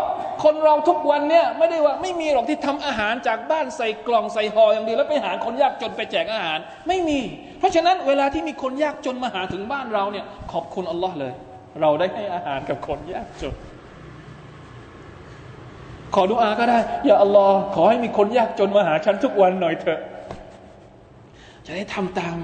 [0.44, 7.20] คนเราทุกวันเนี่ยไม่ได้ว่าไม่มีหรอกที่ทำอาหารจากบ้านใส่กล่องใส่ห่ออย่างเดียวแล้วไปหาคนยากจนไปแจกอาหาร ไม่มี
[7.58, 11.32] เพราะฉะนั้นเวลาที่มีคนยากจนมาหาถึงบ้านเราเนี่ย ขอบคุณอัลลอฮ์เลย
[11.80, 13.54] เราได้ให้อาหารกับคนยากจน
[16.14, 20.00] ขอดุอาก็ได้ อย่าอัลลอฮ์ขอให้มีคนยากจนมาหาฉันทุกวันหน่อยเถอะ
[21.66, 22.36] จะได้ทำตาม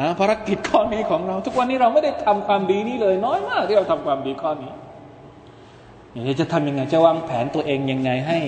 [0.00, 4.72] นะภารกิจข้อนี้ของเรา ทุกวันนี้เราไม่ได้ทำความดีนี้เลย น้อยมากที่เราทำความดีข้อนี้
[6.24, 8.40] เราจะทำยังไงจะวางแผนตัวเองยังไงให้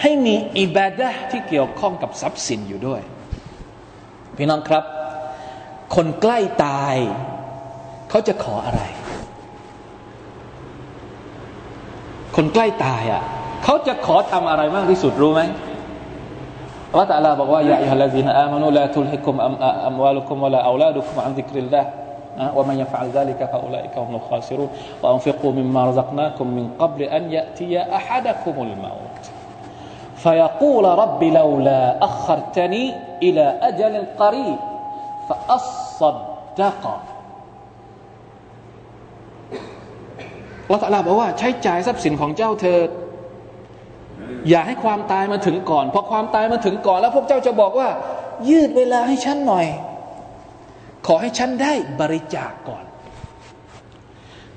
[0.00, 3.00] ให้มีอิบาดะที่เกี่ยวข้องกับทรัพย์สินอยู่ด้วย
[4.36, 4.84] พี่น้องครับ
[5.96, 6.96] คนใกล้ตาย
[8.10, 8.82] เขาจะขออะไร
[12.36, 13.22] คนใกล้ตายอะ
[13.64, 15.42] เขาจะขอทำอะไรมากที่สุดรู้ไหม
[16.90, 21.88] อัลลอฮฺตะลาบอกว่ายาอิฮะลาซีนอามานุลาทุลฮิกุมอัมวาลุคุมวะลาอูลาดุคุมอันดิกริลลาห์
[22.55, 24.69] ومن يفعل ذلك فأولئك هم الخاسرون
[25.03, 29.21] وأنفقوا مما رزقناكم من قبل أن يأتي أحدكم الموت
[30.15, 34.59] فيقول رب لولا أخرتني إلى أجل قريب
[35.29, 36.83] فأصدق
[40.65, 42.79] อัลลอฮฺตะลาบอกว่าใช้จ่ายทรัพย์สินของเจ้าเธอ
[44.49, 47.89] อย่าให้ความตายมาถึงก่อนพอความตายมาถึงก่อน แล้วพวกเจ้าจะบอกว่า
[48.49, 49.65] ยืดเวลาให้ฉันหน่อย
[51.06, 52.84] ขอให้ฉันได้บริจาคกก่อน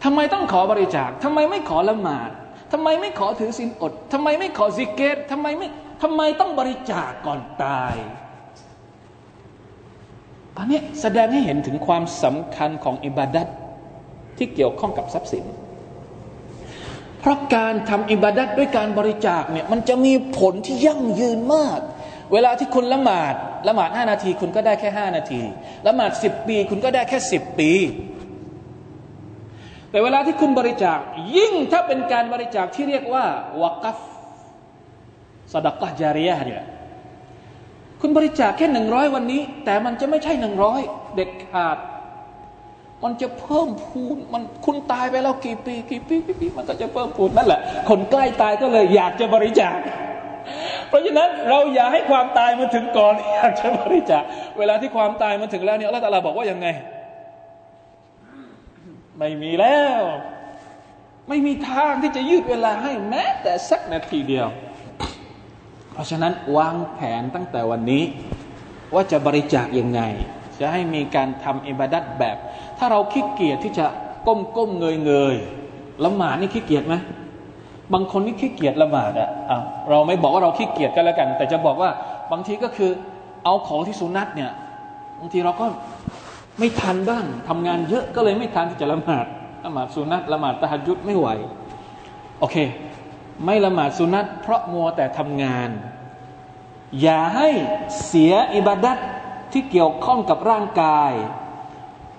[0.03, 2.29] ทำไมต้องขอบริจาคทำไมไม่ขอละหมาด
[2.71, 5.67] ทำไมไม่ขอถือศีลอดทำไมไม่ขอซิกเกตทำไมไม่
[6.03, 7.95] ทำไมต้องบริจาคก่อนตาย
[10.55, 13.47] ตอนนี้แสดงให้เห็นถึงความสำคัญของอิบาดัต
[14.37, 15.45] ที่เกี่ยวข้องกับทรัพย์สิน
[17.19, 21.79] เพราะการทำอิบาดัตด้วยการบริจาคเนี่ยมันจะมีผลที่ยั่งยืนมาก
[22.33, 23.35] เวลาที่คุณละหมาด
[23.67, 25.41] ละหมาดห้านาทีคุณก็ได้แค่ห้านาที
[25.87, 27.71] ละหมาดสิบปี คุณก็ได้แค่สิบปี
[29.89, 30.99] แต่เวลาที่คุณบริจาค
[31.37, 33.25] ยิ่งถ้าเป็นการบริจาคที่เรียกว่า
[33.61, 33.97] วกัฟ
[35.51, 36.63] สดักกะจาริยะเนี่ย
[38.01, 40.81] คุณบริจาคแค่หนึ่งร้อยวันนี้ แต่มันจะไม่ใช่หนึ่งร้อย
[41.15, 41.77] เด็ดขาด
[43.03, 49.75] มันจะเพิ่มพูนมันคุณตายไปแล้วกี่ปี กี่ปีกี่ปีมันก็จะเพิ่มพูนนั่นแหละ คนใกล้ตายก็เลยอยากจะบริจาค
[50.87, 54.23] เพราะฉะนั้นเราอย่าให้ความตายมาถึงก่อนอยากจะบริจาค
[54.57, 56.67] เวลาที่ความตายมาถึงแล้วเนี่ยอัลลอฮฺตาลาบอกว่ายังไง
[59.19, 60.01] ไม่มีแล้ว
[61.29, 64.47] ไม่มีทางที่จะยืดเวลาให้แม้แต่สักนาทีเดียว
[65.93, 68.03] เพราะฉะนั้นวางแผนตั้งแต่วันนี้
[68.93, 70.01] ว่าจะบริจาคยังไง
[70.59, 72.37] จะให้มีการทำอิบาดัตแบบ
[72.77, 73.85] ถ้าเราขี้เกียจที่จะ
[74.27, 75.35] ก้มก้มเงยเงย
[76.05, 76.95] ละหมาดนี่ขี้เกียจไหม
[77.93, 81.89] บางคนนี่ขี้เกียจละหมาดอะ่ะเราไม่บอกว่าเราขี้เกียจกันแล้วกัน แต่จะบอกว่า
[82.31, 82.91] บางทีก็คือ
[83.43, 84.51] เอาของที่สุนัตเนี่ย
[85.19, 85.65] บางทีเราก็
[86.59, 89.25] ไม่ทันบ้างทำงานเยอะก็เลยไม่ทันที่จะละหมาด
[89.65, 91.27] ละหมาดสุนัตละหมาดตะฮัจุดไม่ไหว
[92.39, 92.55] โอเค
[93.45, 95.69] ไม่ละหมาดสุนัตเพราะมัวแต่ทำงาน
[97.01, 97.49] อย่าให้
[98.05, 98.97] เสียอิบาดัต
[99.51, 101.11] ที่เกี่ยวข้องกับร่างกาย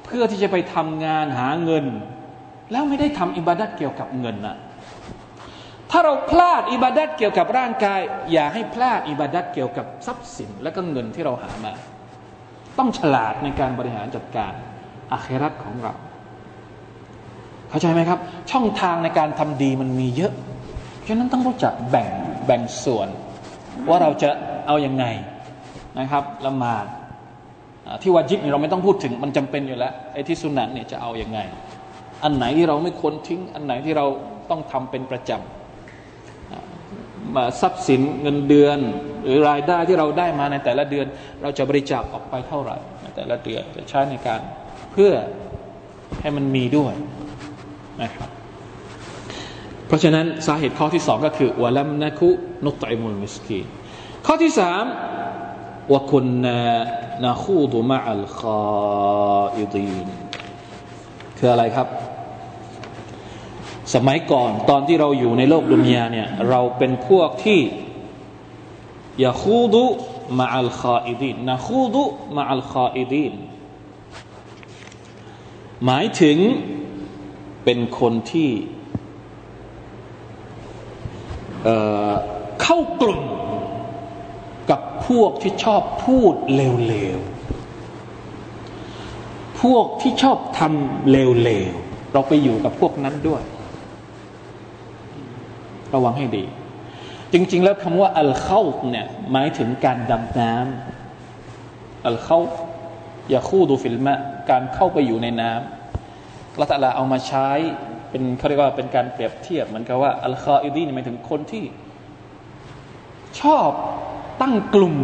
[0.04, 1.84] เพื่อที่จะไปทำงานหาเงิน
[2.72, 4.56] แล้วไม่ได้ทำอิบาดัตเกี่ยวกับเงินนะ
[5.90, 8.00] ถ้าเราพลาดอิบาดัตเกี่ยวกับร่างกาย
[8.32, 11.72] อย่าให้พลาดอิบาดัตเกี่ยวกับทรัพย์สินและก็เงินที่เราหามา
[12.78, 14.52] ต้องฉลาดในการบริหารจัดการ
[15.12, 15.92] อาครัตของเรา
[17.68, 18.18] เข้าใจไหมครับ
[18.50, 20.32] ช่องทางในการทำดีมันมีเยอะ
[21.06, 22.08] ฉะนั้นต้องรู้จักแบ่ง
[22.46, 23.08] แบ่งส่วน
[23.88, 24.30] ว่าเราจะ
[24.66, 25.04] เอาอยัางไง
[25.98, 26.86] นะครับละหมาด
[28.02, 31.38] ที่วาจิบนี่เราไม่ต้องพูดถึงมันจำเป็นอยู่แล้วไอ้ที่สุนัตเนี่ยจะเอาอยัางไง
[32.22, 34.06] อันไหนที่เราไม่ควรทิ้ง อันไหนที่เรา
[34.50, 35.63] ต้องทำเป็นประจำ
[37.60, 38.78] ทรัพย์สินเงินเดือน
[39.24, 41.06] หรือรายได้ที่เราได้มาในแต่ละเดือน
[41.42, 44.40] เราจะบริจาคออกไปเท่าไหร่ในแต่ละเดือนจะใช้ในการ
[44.92, 45.12] เพื่อ
[46.20, 46.92] ให้มันมีด้วย
[48.02, 48.28] นะครับ
[49.86, 52.28] เพราะฉะนั้นสาเหตุข้อที่สองก็คือวะลัมนะคุ
[52.64, 53.60] นุตอิมุลมิสกี
[54.26, 54.84] ข้อที่สาม
[55.92, 56.58] วะคุณนา
[57.26, 60.08] นาคูดุมะอัลคาอิดีน
[61.38, 61.88] คืออะไรครับ
[63.94, 67.60] สมัยก่อนตอนที่เราอยู่ในโลกดุนยาเนี่ยเราเป็นพวกที่
[69.24, 69.84] ยาคูดุ
[70.38, 72.02] มะอัลคาอิดีนนาคูดุ
[72.36, 73.34] มะอัลคาอิดีน
[75.84, 76.38] หมายถึง
[77.64, 78.50] เป็นคนที่
[81.64, 83.22] เเข้ากลุ่ม
[84.70, 93.42] กับพวกที่ชอบพูดเลวๆ พวกที่ชอบทำเลวๆ เราไปอยู่กับพวกนั้นด้วย
[95.94, 96.44] ระวังให้ดี
[97.32, 102.38] จริง ๆ แล้วคำว่าอัลเข้าเนี่ยหมายถึงการดำน้ำอัลเข้า
[103.30, 104.18] อย่าคู่ดูฟิลมะ
[104.50, 107.50] การเข้าไปอยู่ในน้ำละตะลาเอามาใช้
[108.10, 111.64] เป็นเขาเรียกว่าเป็นการเปรียบเทียบเหมือนกับว่าอัลคาอิดีนหมายถึงคนที่
[113.40, 113.70] ชอบ
[114.40, 114.96] ตั้งกลุ่ม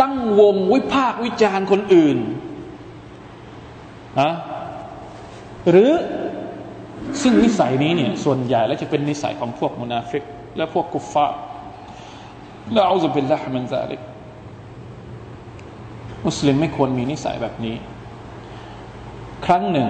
[0.00, 2.18] ตั้งวงวิพากษ์วิจารณ์คนอื่น
[4.20, 4.32] นะ
[5.70, 5.92] หรือ
[7.22, 10.22] ซึ่งนิสัยนี้เนี่ยส่วนใหญ่แล้วจะเป็นนิสัยของพวกมุนาฟิก
[10.56, 11.26] และพวกกุฟฟา
[12.76, 14.00] ละอูซุบิลลาฮ์มันซาลิก
[16.26, 17.76] มุสลิมไม่ควรมีนิสัยแบบนี้
[19.46, 19.88] ครั้งหนึ่ง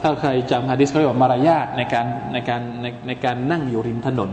[0.00, 4.30] ถ้าใครจำฮะดิษเขาเรียกว่ามารยาทในการในการในในการนั่งอยู่ริมถนน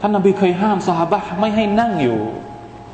[0.00, 2.18] ท่านนบีเคยห้ามสหบะไม่ให้นั่งอยู่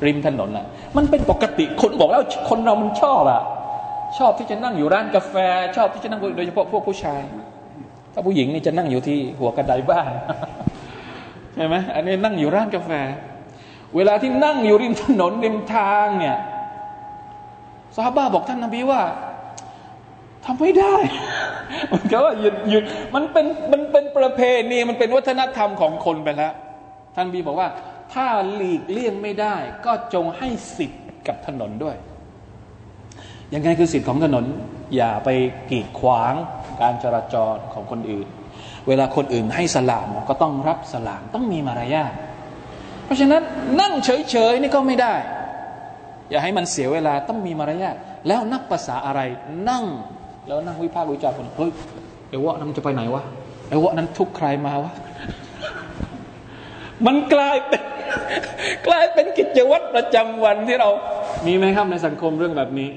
[0.07, 3.42] ริมถนนอะ มันเป็นปกติคนบอกแล้วคนเรามันชอบอะ
[4.18, 5.35] ชอบที่จะนั่งอยู่ร้านกาแฟ
[5.77, 7.22] ชอบที่จะนั่งโดยเฉพาะพวกผู้ชาย
[8.12, 10.11] ถ้าผู้หญิงนี่จะนั่งอยู่ที่หัวกระไดบ้าน
[11.55, 12.90] ใช่ไหมอันนี้นั่งอยู่ร้านกาแฟ
[13.96, 16.37] เวลาที่นั่งอยู่ริมถนนริมทางเนี่ย
[17.96, 19.03] สาบาบอกท่านนบีว่า
[20.44, 20.96] ทำไม่ได้
[21.92, 26.53] มันก็ว่าหยุดหยุดมันเป็นมันเป็นประเพณีมันเป็นวัฒนธรรมของคนไปแล้ว
[27.16, 27.68] ท่านบีบอกว่า
[28.14, 31.96] ถ้าหลีกเลี่ยงไม่ได้ ก็จงให้สิทธิ์กับถนนด้วย
[33.54, 34.44] ยังไงคือสิทธิ์ของถนน
[34.96, 35.28] อย่าไป
[35.70, 36.34] กีดขวาง
[36.80, 38.26] การจราจรของคนอื่น
[38.88, 42.12] เวลาคนอื่นให้สลามก็ต้องรับสลามต้องมีมารยาท
[43.04, 43.42] เพราะฉะนั้น
[43.80, 45.14] นั่งเฉยๆนี่ก็ไม่ได้
[46.30, 47.96] อย่าให้มันเสียเวลาต้องมีมารยาท
[48.28, 49.20] แล้วนับภาษาอะไร
[49.68, 49.84] นั่ง
[50.46, 51.70] แล้วนั่งวิพากษ์วิจารณ์คนเฮ้ย
[52.28, 53.22] ไอ้วะนั้นจะไปไหนวะ
[53.68, 54.92] ไอ้วะนั้นทุกใครมาวะ
[57.06, 57.82] มันกลายเป็น
[58.86, 60.90] กลายเป็นกิจวัตรประจำวันที่เรา
[61.46, 62.88] มีไหมครับในสังคมเรื่องแบบนี้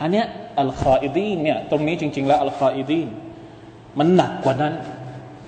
[0.00, 0.26] อันเนี้ย
[0.60, 3.08] อัลคาอิดีนเนี่ยตรงนี้จริง ๆ แล้วอัลคาอิดีน
[3.98, 4.74] มันหนักกว่านั้น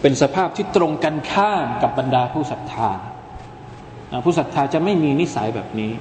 [0.00, 2.90] เป็นสภาพที่ตรงกันข้ามกับบรรดาผู้ศรัทธา
[4.24, 5.92] ผู้ศรัทธาจะไม่มีนิสัยแบบนี้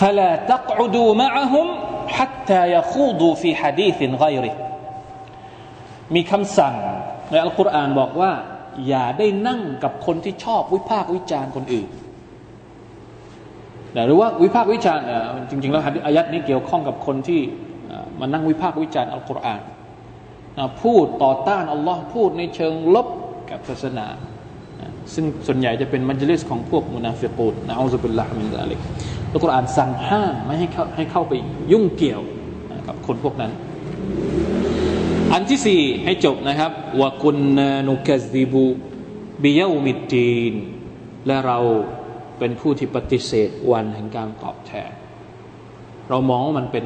[0.00, 1.66] فلا تقعدوا معهم
[2.16, 4.54] حتى يخوضوا في حديث غيره
[6.14, 6.74] มีคำสั่ง
[7.30, 8.32] ในอัลกุรอานบอกว่า
[8.88, 11.88] อย่าได้นั่งกับคนที่ชอบวิพากษ์วิจารณ์คนอื่น
[14.06, 15.04] หรือว่าวิพากษ์วิจารณ์
[15.50, 17.40] จริงๆแล้วอายัดนี้เกี่ยวข้องกับคนที่
[18.20, 19.62] มานั่งวิพากษ์วิจารณ์อัลกุรอาน
[20.82, 23.08] พูดต่อต้านอัลลอฮ์พูดในเชิงลบ
[23.50, 24.06] กับศาสนา
[25.14, 28.80] ซึ่งส่วนใหญ่จะเป็นมัจลิสของพวกมุนาฟิกูนนะอัลลอฮฺบุลลาฮ์มินซาลิก
[29.35, 31.33] อัลกุรอานสั่งห้ามไม่ให้เข้าให้เข้าไป
[31.71, 32.21] ยุ่งเกี่ยว
[32.87, 33.51] กับคนพวกนั้น
[35.33, 36.71] อันที่สี่ให้จบนะครับ
[37.01, 38.65] วะกุนนานุกซิบู
[39.43, 40.53] บิยามิดดีน
[41.27, 41.59] และเรา
[42.39, 44.91] เป็นผู้ที่ปฏิเสธวันแห่งการตอบแทน
[46.09, 46.85] เรามองว่ามันเป็น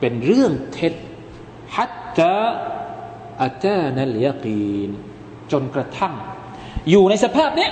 [0.00, 0.94] เป็นเรื่องเท็จ
[1.74, 2.34] ฮัตตา
[3.42, 4.90] อาจานัลยากีน
[5.52, 6.14] จนกระทั่ง
[6.90, 7.68] อยู่ในสภาพนี้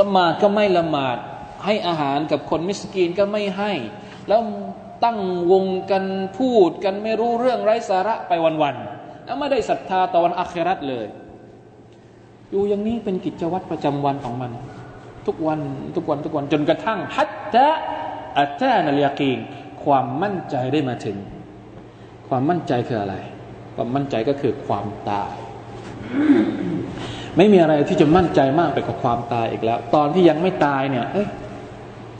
[0.00, 1.18] ละหมาดก็ไม่ละหมาด
[1.66, 3.72] ให้อาหารกับคนมิสกีนก็ไม่ให้
[4.28, 4.40] แล้ว
[5.04, 5.18] ตั้ง
[5.52, 6.04] วงกัน
[6.38, 11.06] พูดกันไม่รู้เรื่องไร้สาระไปวันๆแล้วไม่ได้ศรัทธาต่อวันอาคราตเลย
[12.50, 14.52] อยู่อย่างนี้เป็นกิจวัตรประจำวันของมัน
[15.26, 15.60] ทุกวัน
[15.96, 17.68] ทุกวันทุกวันจนกระทั่งฮัตตะ
[18.38, 19.38] อาจานัลยกีน
[19.84, 21.16] ความมั่นใจได้มาถึง
[22.28, 23.14] ความมั่นใจคืออะไร
[23.74, 25.32] ความมั่นใจก็คือความตาย
[27.36, 31.26] ไม่มีอะไรที่จะมั่นใจมากไปกว่าความตายอีกแล้ว ตอนที่ยังไม่ตายเนี่ยเอ้ย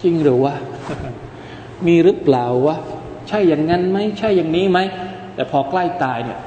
[0.02, 0.54] จริงหรือวะ
[1.86, 2.76] มีหรือเปล่าวะ
[3.28, 4.78] ใช่อย่างนั้นไหมใช่อย่างนี้ไหม
[5.34, 6.38] แต่พอใกล้ตายเนี่ย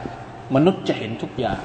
[0.55, 1.61] มนุษย์จะเห็นทุกอย่าง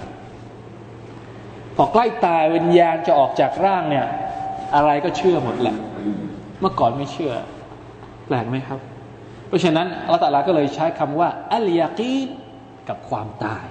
[1.76, 4.06] พอใกล้ตายวิญญาณจะออกจากร่างเนี่ย
[4.74, 5.76] อะไรก็เชื่อหมดแหละ
[6.60, 7.32] เมื่อก่อนไม่เชื่อ
[8.26, 8.78] แปลกไหมครับ
[9.48, 12.28] เพราะฉะนั้นอัลลอฮฺก็เลยใช้คำว่าอัลยากีน
[12.88, 13.64] กับความตาย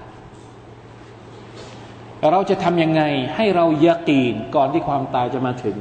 [2.32, 3.04] เราจะทำยังไง
[3.36, 5.78] ให้เรายากีนก่อนที่ความตายจะมาถึง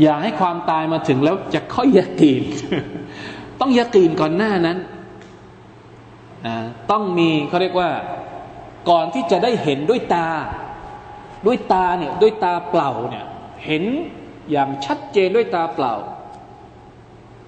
[0.00, 2.42] อย่าให้ความตายมาถึงแล้วจะค่อยยากีน
[3.60, 4.78] ต้องยากีนก่อนหน้านั้น
[6.90, 7.90] ต้องมีเขาเรียกว่า
[8.90, 10.28] ก่อนที่จะได้เห็นด้วยตา
[11.46, 13.24] ด้วยตาเนี่ยด้วยตาเปล่าเนี่ย
[13.64, 13.84] เห็น
[14.50, 15.94] อย่างชัดเจนด้วยตาเปล่า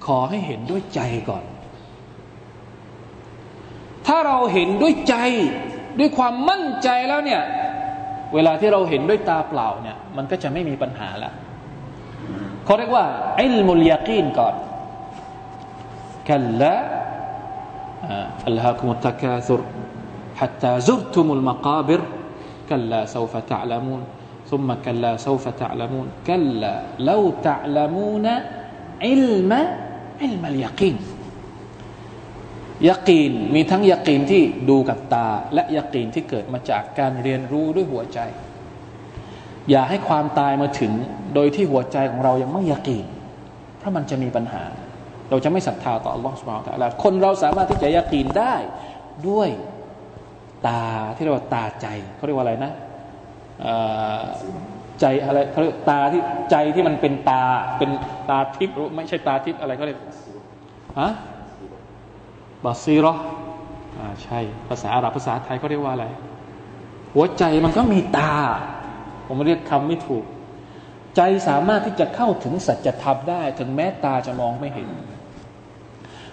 [0.07, 1.45] ขอให้เห็นด้วยใจก่อน
[4.07, 5.17] ถ้าเราเห็นด้วยใจ
[5.99, 7.43] ด้วยความมั่นใจแล้วเนี่ย
[8.35, 11.33] เวลาที่เราเห็นด้วยตาเปล่าเนี่ย มันก็จะไม่มีปัญหาละ
[12.70, 13.06] เขาเรียกว่า
[13.42, 14.56] อิลมุลยากีนก่อน
[16.30, 16.76] กัลละ
[18.48, 19.60] ألهاكم التكاثر
[20.40, 22.02] حتى زرتم المقابر
[22.70, 24.02] كلا سوف تعلمون
[24.50, 28.26] ثم كلا سوف تعلمون كلا لو تعلمون
[29.02, 29.52] علم
[30.22, 30.98] علم اليقين
[32.90, 38.20] ยากีนมีทั้งยากีนที่ดูกับตา และยากีนที่เกิดมาจากการเรียนรู้ด้วยหัวใจ
[39.71, 40.93] อย่าให้ความตายมาถึง
[41.35, 43.07] โดยที่หัวใจของเรายังไม่ยากีน
[43.79, 44.63] เพราะมันจะมีปัญหา
[45.31, 48.55] เราจะไม่ศรัทธาต่อ Allah s u b h a n a h u Taala คนเราสามารถที่จะยากีนได้
[49.29, 49.49] ด้วย
[50.67, 50.83] ตา
[51.17, 51.87] ที่เรียกว่าตาใจ
[52.17, 52.73] เขาเรียกว่าอะไรนะ
[55.01, 57.43] ใจอะไรเขาเรียกตาที่ใจที่มันเป็นตา
[57.79, 57.91] เป็น
[58.29, 59.99] ตาทิพย์ไม่ใช่ตาทิพย์อะไรเขาเรียก
[61.01, 61.11] ฮะ
[62.65, 63.15] บาซีรอ
[63.99, 64.39] อ่าใช่
[64.69, 66.07] ภาษาอาหรับภาษาไทยเขาเรียกว่าอะไร
[67.15, 68.33] หัวใจมันก็มีตา
[69.30, 70.26] ผมเรียกคำไม่ถูก
[71.16, 74.90] ใจสามารถที่จะเข้าถึงสัจธรรมได้ ถึงแม้ตาจะมองไม่เห็น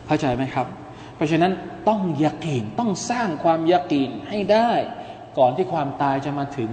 [0.07, 0.67] เข้าใจไหมครับ
[1.17, 1.53] เพราะฉะนั้น
[1.89, 4.71] ต้องยากีนต้องสร้างความยากีนให้ได้
[5.39, 6.71] ก่อนที่ความตายจะมาถึง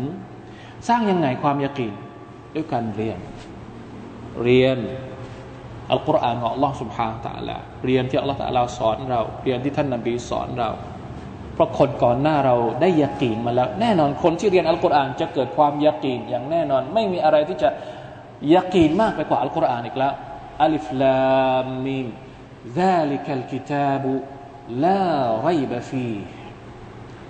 [0.88, 1.94] สร้างยังไงความยากีน
[2.56, 3.20] ด้วยการเรียน
[4.44, 4.78] เรียน
[5.92, 10.70] อัลกุรอานของ Allah سبحانه และ تعالى เรียนที่ Allah ต ع ล ى สอนเรา เรียนที่ท่านนบีสอนเรา
[11.54, 17.70] เพราะคนก่อนหน้าเราได้ยากีนมาแล้ว แน่นอนคนที่เรียนอัลกุรอานจะเกิดความยากีนอย่างแน่นอน ไม่มีอะไรที่จะ
[18.54, 20.14] ยากีนมากไปกว่าอัลกุรอานอีกแล้ว
[20.64, 21.20] อัลิฟลา
[21.86, 22.08] มีม
[22.82, 24.04] ذلك الكتاب
[24.84, 25.02] لا
[25.48, 26.18] ريب فيه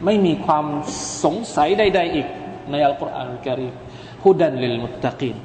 [0.05, 0.65] ไม่มีความ
[1.23, 2.27] สงสัยใดๆอีก
[2.71, 3.69] ในอัลกุรอานการี
[4.23, 5.35] ฮุดันลิลมุตตะกีน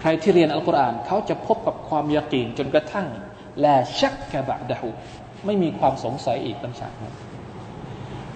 [0.00, 3.06] ใครที่เรียนอัลกุรอานเขาจะพบกับความยากีนจนกระทั่ง
[3.64, 4.88] ลาชักกะบะดะฮู
[5.46, 6.88] ไม่มีความสงสัยอีกปัญหา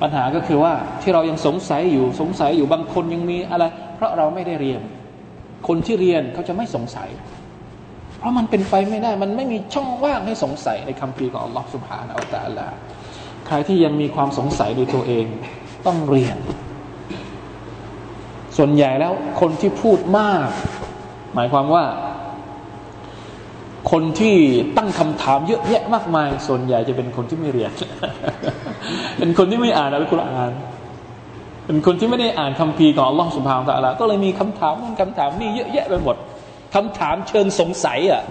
[0.01, 3.63] ปัญหาก็คือว่าที่เรายังสงสัยอยู่สงสัยอยู่บางคนยังมีอะไร
[3.95, 4.81] เพราะเราไม่ได้เรียน
[5.67, 7.09] คนที่เรียนเขาจะไม่สงสัย
[8.19, 12.67] เพราะมันเป็นไปไม่ได้ มันไม่มีช่องว่างให้สงสัยในคำพีของอัลลอฮฺสุบฮานาอัลตะลา
[13.47, 15.25] ใครที่ยังมีความสงสัยในตัวเอง
[15.85, 16.37] ต้องเรียน
[18.57, 20.47] ส่วนใหญ่แล้วคนที่พูดมาก
[21.35, 21.85] หมายความว่า
[23.91, 24.35] คนที่
[24.77, 27.71] ตั้งคำถามเยอะแยะมากมาย ส่วนใหญ่จะเป็นคนที่ไม่เรียน
[29.17, 30.51] เป็นคนที่ไม่อ่านอัลกุรอาน
[31.65, 36.15] เป็นคนที่ไม่ได้อ่านคำพีของอัลลอฮฺสุบฮานาอัลตะลาก็เลยมีคำถามนั่นคำถามนี่เยอะแยะไปหมด
[36.75, 38.23] คำถามเชิงสงสัยอะ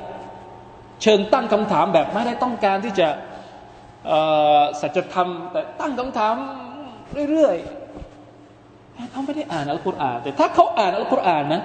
[1.03, 3.09] เชิงตั้งคำถามแบบไม่ได้ต้องการที่จะ
[4.81, 6.35] สัจธรรมแต่ตั้งคำถาม
[7.31, 11.63] เรื่อยๆเขาไม่ได้อ่านอัลกุรอานแต่ถ้าเขาอ่านอัลกุรอานนะ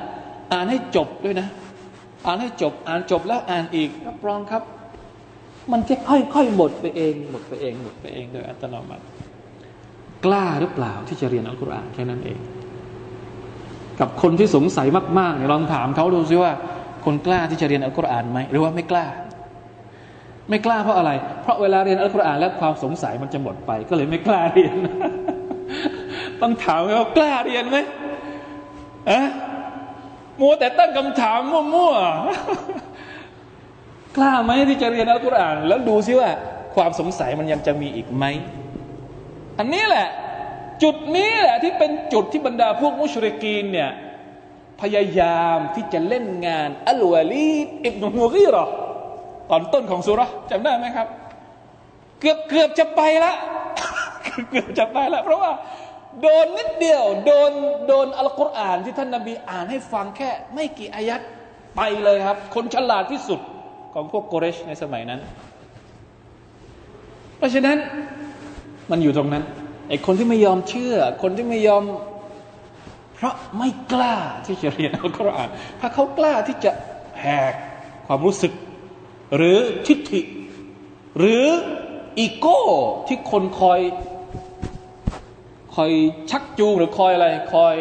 [0.54, 1.48] อ่านให้จบด้วยนะ
[2.26, 4.64] อ่านให้จบ อ่านจบแล้วอ่านอีกรับรองครับ
[5.72, 9.04] มันจะค่อยๆหมดไปเองหมดไปเองหมดไปเองโดยอัตโนมัติ
[10.26, 12.40] กล้าหรือเปล่าที่จะเรียนอัลกุรอานแค่นั้นเอง
[14.00, 14.88] กับคนที่สงสัย
[15.20, 16.52] มากๆเนี่ยลองถามเขาดูซิว่า
[17.06, 19.06] คนกล้าที่จะเรียนอัลกุรอานไหมหรือว่าไม่กล้า
[20.50, 21.12] ไม่กล้าเพราะอะไร
[21.42, 24.76] เพราะเวลาเรียนอัลกุรอานแล้วความสงสัยมันจะหมดไป ก็เลยไม่กล้าเรียน
[26.42, 27.78] ต้องถามว่ากล้าเรียนไหม
[29.10, 29.22] อะ
[30.40, 32.06] มัวแต่ตั้งคำถามมั่วๆ
[34.18, 36.30] กล้าไหมที่จะเรียนอัลกุรอาน แล้วดูซิว่า
[36.76, 38.26] ความสงสัยมันยังจะมีอีกไหม
[39.60, 40.08] อันนี้แหละ
[40.84, 43.92] จุดนี้แหละที่เป็นจุดที่บรรดาพวกมุชริกีนเนี่ย
[44.82, 47.52] พยายามที่จะเล่นงานอัลวาลี
[47.86, 48.64] อิบนุมูกีรอ
[49.50, 51.08] ตอนต้นของสุรจำได้ไหมครับ
[52.20, 53.34] เกือบเกือบจะไปละ
[54.50, 55.52] เกือบจะไปละเพราะว่า
[56.22, 57.52] โดนนิดเดียว โดน
[57.88, 61.22] โดนอัลกุรอานที่ท่านนาบีอ่านให้ฟังแค่ ไม่กี่อายัด
[61.76, 63.40] ไปเลยครับ คนฉลาดที่สุด
[63.94, 65.20] ของพวกโกเรชในสมัยนั้น
[67.38, 67.78] เพราะฉะนั้น
[68.92, 69.44] มันอยู่ตรงนั้น
[69.90, 71.84] ไอ้คนที่ไม่ยอมเชื่อ คนที่ไม่ยอม
[73.16, 74.16] เพราะไม่กล้า
[74.46, 76.72] ที่จะเรียนอัลกุรอาน ถ้าเขากล้าที่จะ
[77.20, 77.54] แหก
[78.08, 78.54] ความรู้สึก
[79.36, 80.22] หรือทิฏฐิ
[81.18, 81.46] หรือ
[82.20, 82.60] อีโก้
[83.08, 83.80] ที่คนคอย
[85.76, 85.92] คอย
[86.32, 87.76] ชักจูงหรือคอยอะไร คอย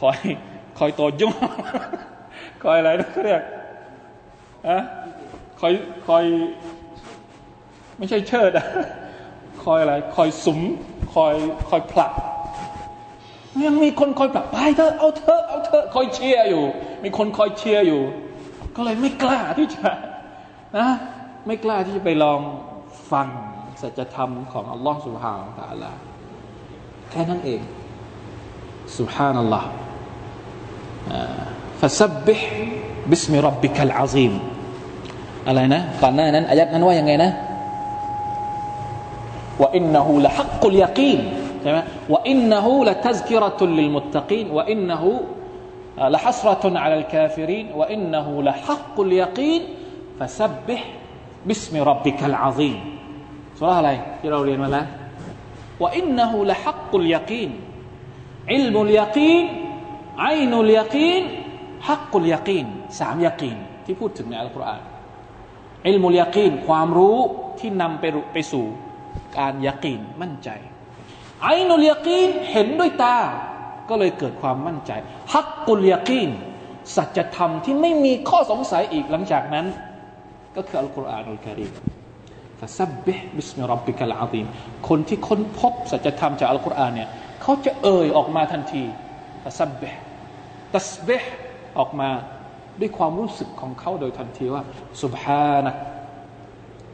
[0.00, 0.18] คอย
[0.78, 1.34] คอยตัวยุ่ง
[2.64, 3.42] คอยอะไรนะเขาเรียก
[4.68, 4.78] อะ
[5.60, 5.72] คอย
[6.06, 6.24] คอย
[7.98, 8.66] ไม่ใช่เชิดอะ
[9.64, 10.60] คอยอะไร คอยสุม
[11.14, 11.34] คอย
[11.68, 12.12] คอยผลัก
[13.66, 16.64] ยังมีคนคอยปรับไปเถอเอาเถอเอาเถอคอยเชียร์อยู่
[17.04, 18.02] มีคนคอยเชียร์อยู่
[18.76, 19.90] ก็เลยไม่กล้าที่จะ
[20.76, 20.88] นะ
[21.46, 22.40] ไม่กล้าที่จะไปลอง
[23.12, 23.28] ฟัง
[23.82, 25.92] สัจธรรมของอัลลอฮฺสุบฮานะตะลา
[27.10, 27.60] แค่นั้นเอง
[28.98, 29.68] สุบฮานัลลอฮ์
[31.81, 32.39] فسبح
[33.09, 34.33] باسم ربك العظيم
[35.47, 37.31] อะไรนะก่อนหน้านั้นอายัดนั้นว่ายังไงนะ
[39.61, 41.19] ว่าอินนหูละฮักกุลยากีน
[41.61, 41.79] ใช่ไหม
[42.11, 45.11] ว่าอินนหูละทัซกิรตุลลิลมุตตะกีนว่าอินนหู
[45.97, 49.61] لحسرة على الكافرين وإنه لحق اليقين
[50.19, 50.81] فسبح
[51.45, 52.77] باسم ربك العظيم
[53.59, 54.39] สุราอะไรที่เรา
[61.88, 62.66] ฮักกุลยากีน
[63.00, 64.82] สามยากีนที่พูดถึงในอัลกุรอาน
[65.86, 67.18] علم اليقينความรู้
[67.58, 68.64] ที่นำไปไปสู่
[69.38, 70.48] การ يقينมั่นใจ
[71.42, 73.16] عين اليقينเห็นด้วยตา
[73.88, 74.92] ก็เลยเกิดความมั่นใจ
[75.32, 76.30] حق اليقين
[76.96, 79.66] สัจธรรมที่ไม่มีข้อสงสัยอีกหลังจากนั้น
[80.56, 81.72] ก็คือالقرآن الكريم
[82.60, 84.46] فسبح باسم ربك العظيم
[84.88, 87.08] คนที่ค้นพบสัจธรรมจากอัลกุรอานเนี่ย
[87.42, 88.84] เขาจะเอ่ยออกมาทันที
[89.42, 91.30] فسبح تسبيح
[91.79, 92.09] ออกมา
[92.79, 94.63] ด้วยความรู้สึกของเขาโดยทันทีว่า
[95.03, 95.77] سبحانك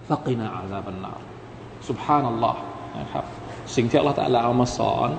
[0.09, 1.19] فقنا عذاب النار
[1.89, 2.55] سبحان الله
[2.99, 3.25] นะครับ
[3.75, 5.09] สิ่งที่อัลลอฮฺตะลาเอามาสอน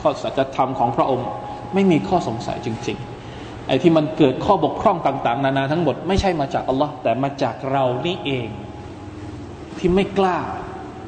[0.00, 1.28] ข้อสัจธรรมของพระองค์
[1.74, 8.48] ไม่มีข้อสงสัยจริงๆไอ้ที่มันเกิดข้อบกพร่องต่าง ๆ นานาทั้งหมด ไม่ใช่มาจากอัลลอฮ์แต่มาจากเรานี่เอง
[9.78, 10.38] ที่ไม่กล้า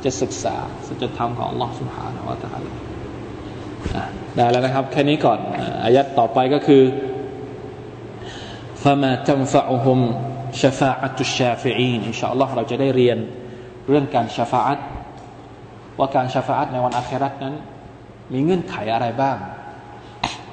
[0.05, 2.73] จะศึกษาสัจธรรมของอัลลอฮ์สุบฮานาวะตะลา
[4.37, 5.39] ได้แล้วนะครับ แค่นี้ก่อน
[5.85, 6.83] อายัดต่อไปก็คือ
[8.83, 10.01] فما تنفعهم
[10.53, 13.19] شفاعة الشافعين إن شاء الله เราจะได้เรียน
[13.89, 14.79] เรื่องการชฟาอัต
[15.99, 17.55] ว่าการชฟาอัตในวันอาคราตนั้น
[18.33, 19.37] มีเงื่อนไขอะไรบ้าง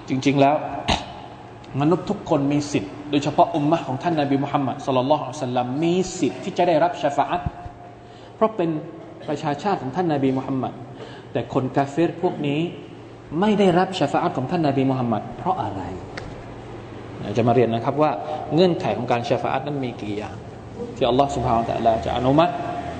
[0.09, 0.55] จริง ๆแล้ว
[1.81, 7.41] มนุษย์ทุกคนมีสิทธิ์โดยเฉพาะอุมมะของท่านนาบีมุฮัมมัดสลลัลลอฮุอะลัยฮิสัลลัมมีสิทธิ์ที่จะได้รับชฟาอัต
[8.35, 8.69] เพราะเป็น
[9.27, 10.73] ประชาชาติของท่านนาบีมุฮัมมัด
[11.31, 12.59] แต่คนกาเฟรพวกนี้
[13.39, 15.81] ไม่ได้รับชฟาอัตของท่านนาบีมุฮัมมัดเพราะอะไร
[17.37, 18.11] จะมาเรียนนะครับว่า
[18.53, 20.35] เงื่อนไขของการชาฟาอัตนั้นมีกี่อย่าง
[20.95, 22.53] ที่อัลลอฮฺสุบฮาวตะลาจะอนุมัติ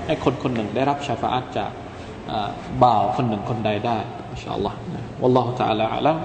[0.06, 1.70] ให้คนคนหนึ่งได้รับชาฟาอัตจาก
[2.82, 3.98] บ่าวคนหนึ่งคนใดได้
[4.30, 4.76] อินชาอัลลอฮ์
[5.22, 6.16] والله تعالى أعلم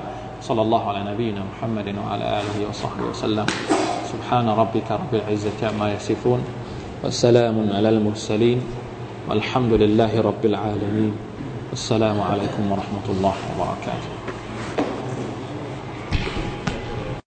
[0.42, 3.46] صلى الله على نبينا محمد وعلى آله وصحبه وسلم
[4.12, 6.42] سبحان ربك رب العزة عما يصفون
[7.04, 8.60] والسلام على المرسلين
[9.30, 11.14] والحمد لله رب العالمين
[11.74, 14.19] السلام عليكم ورحمة الله وبركاته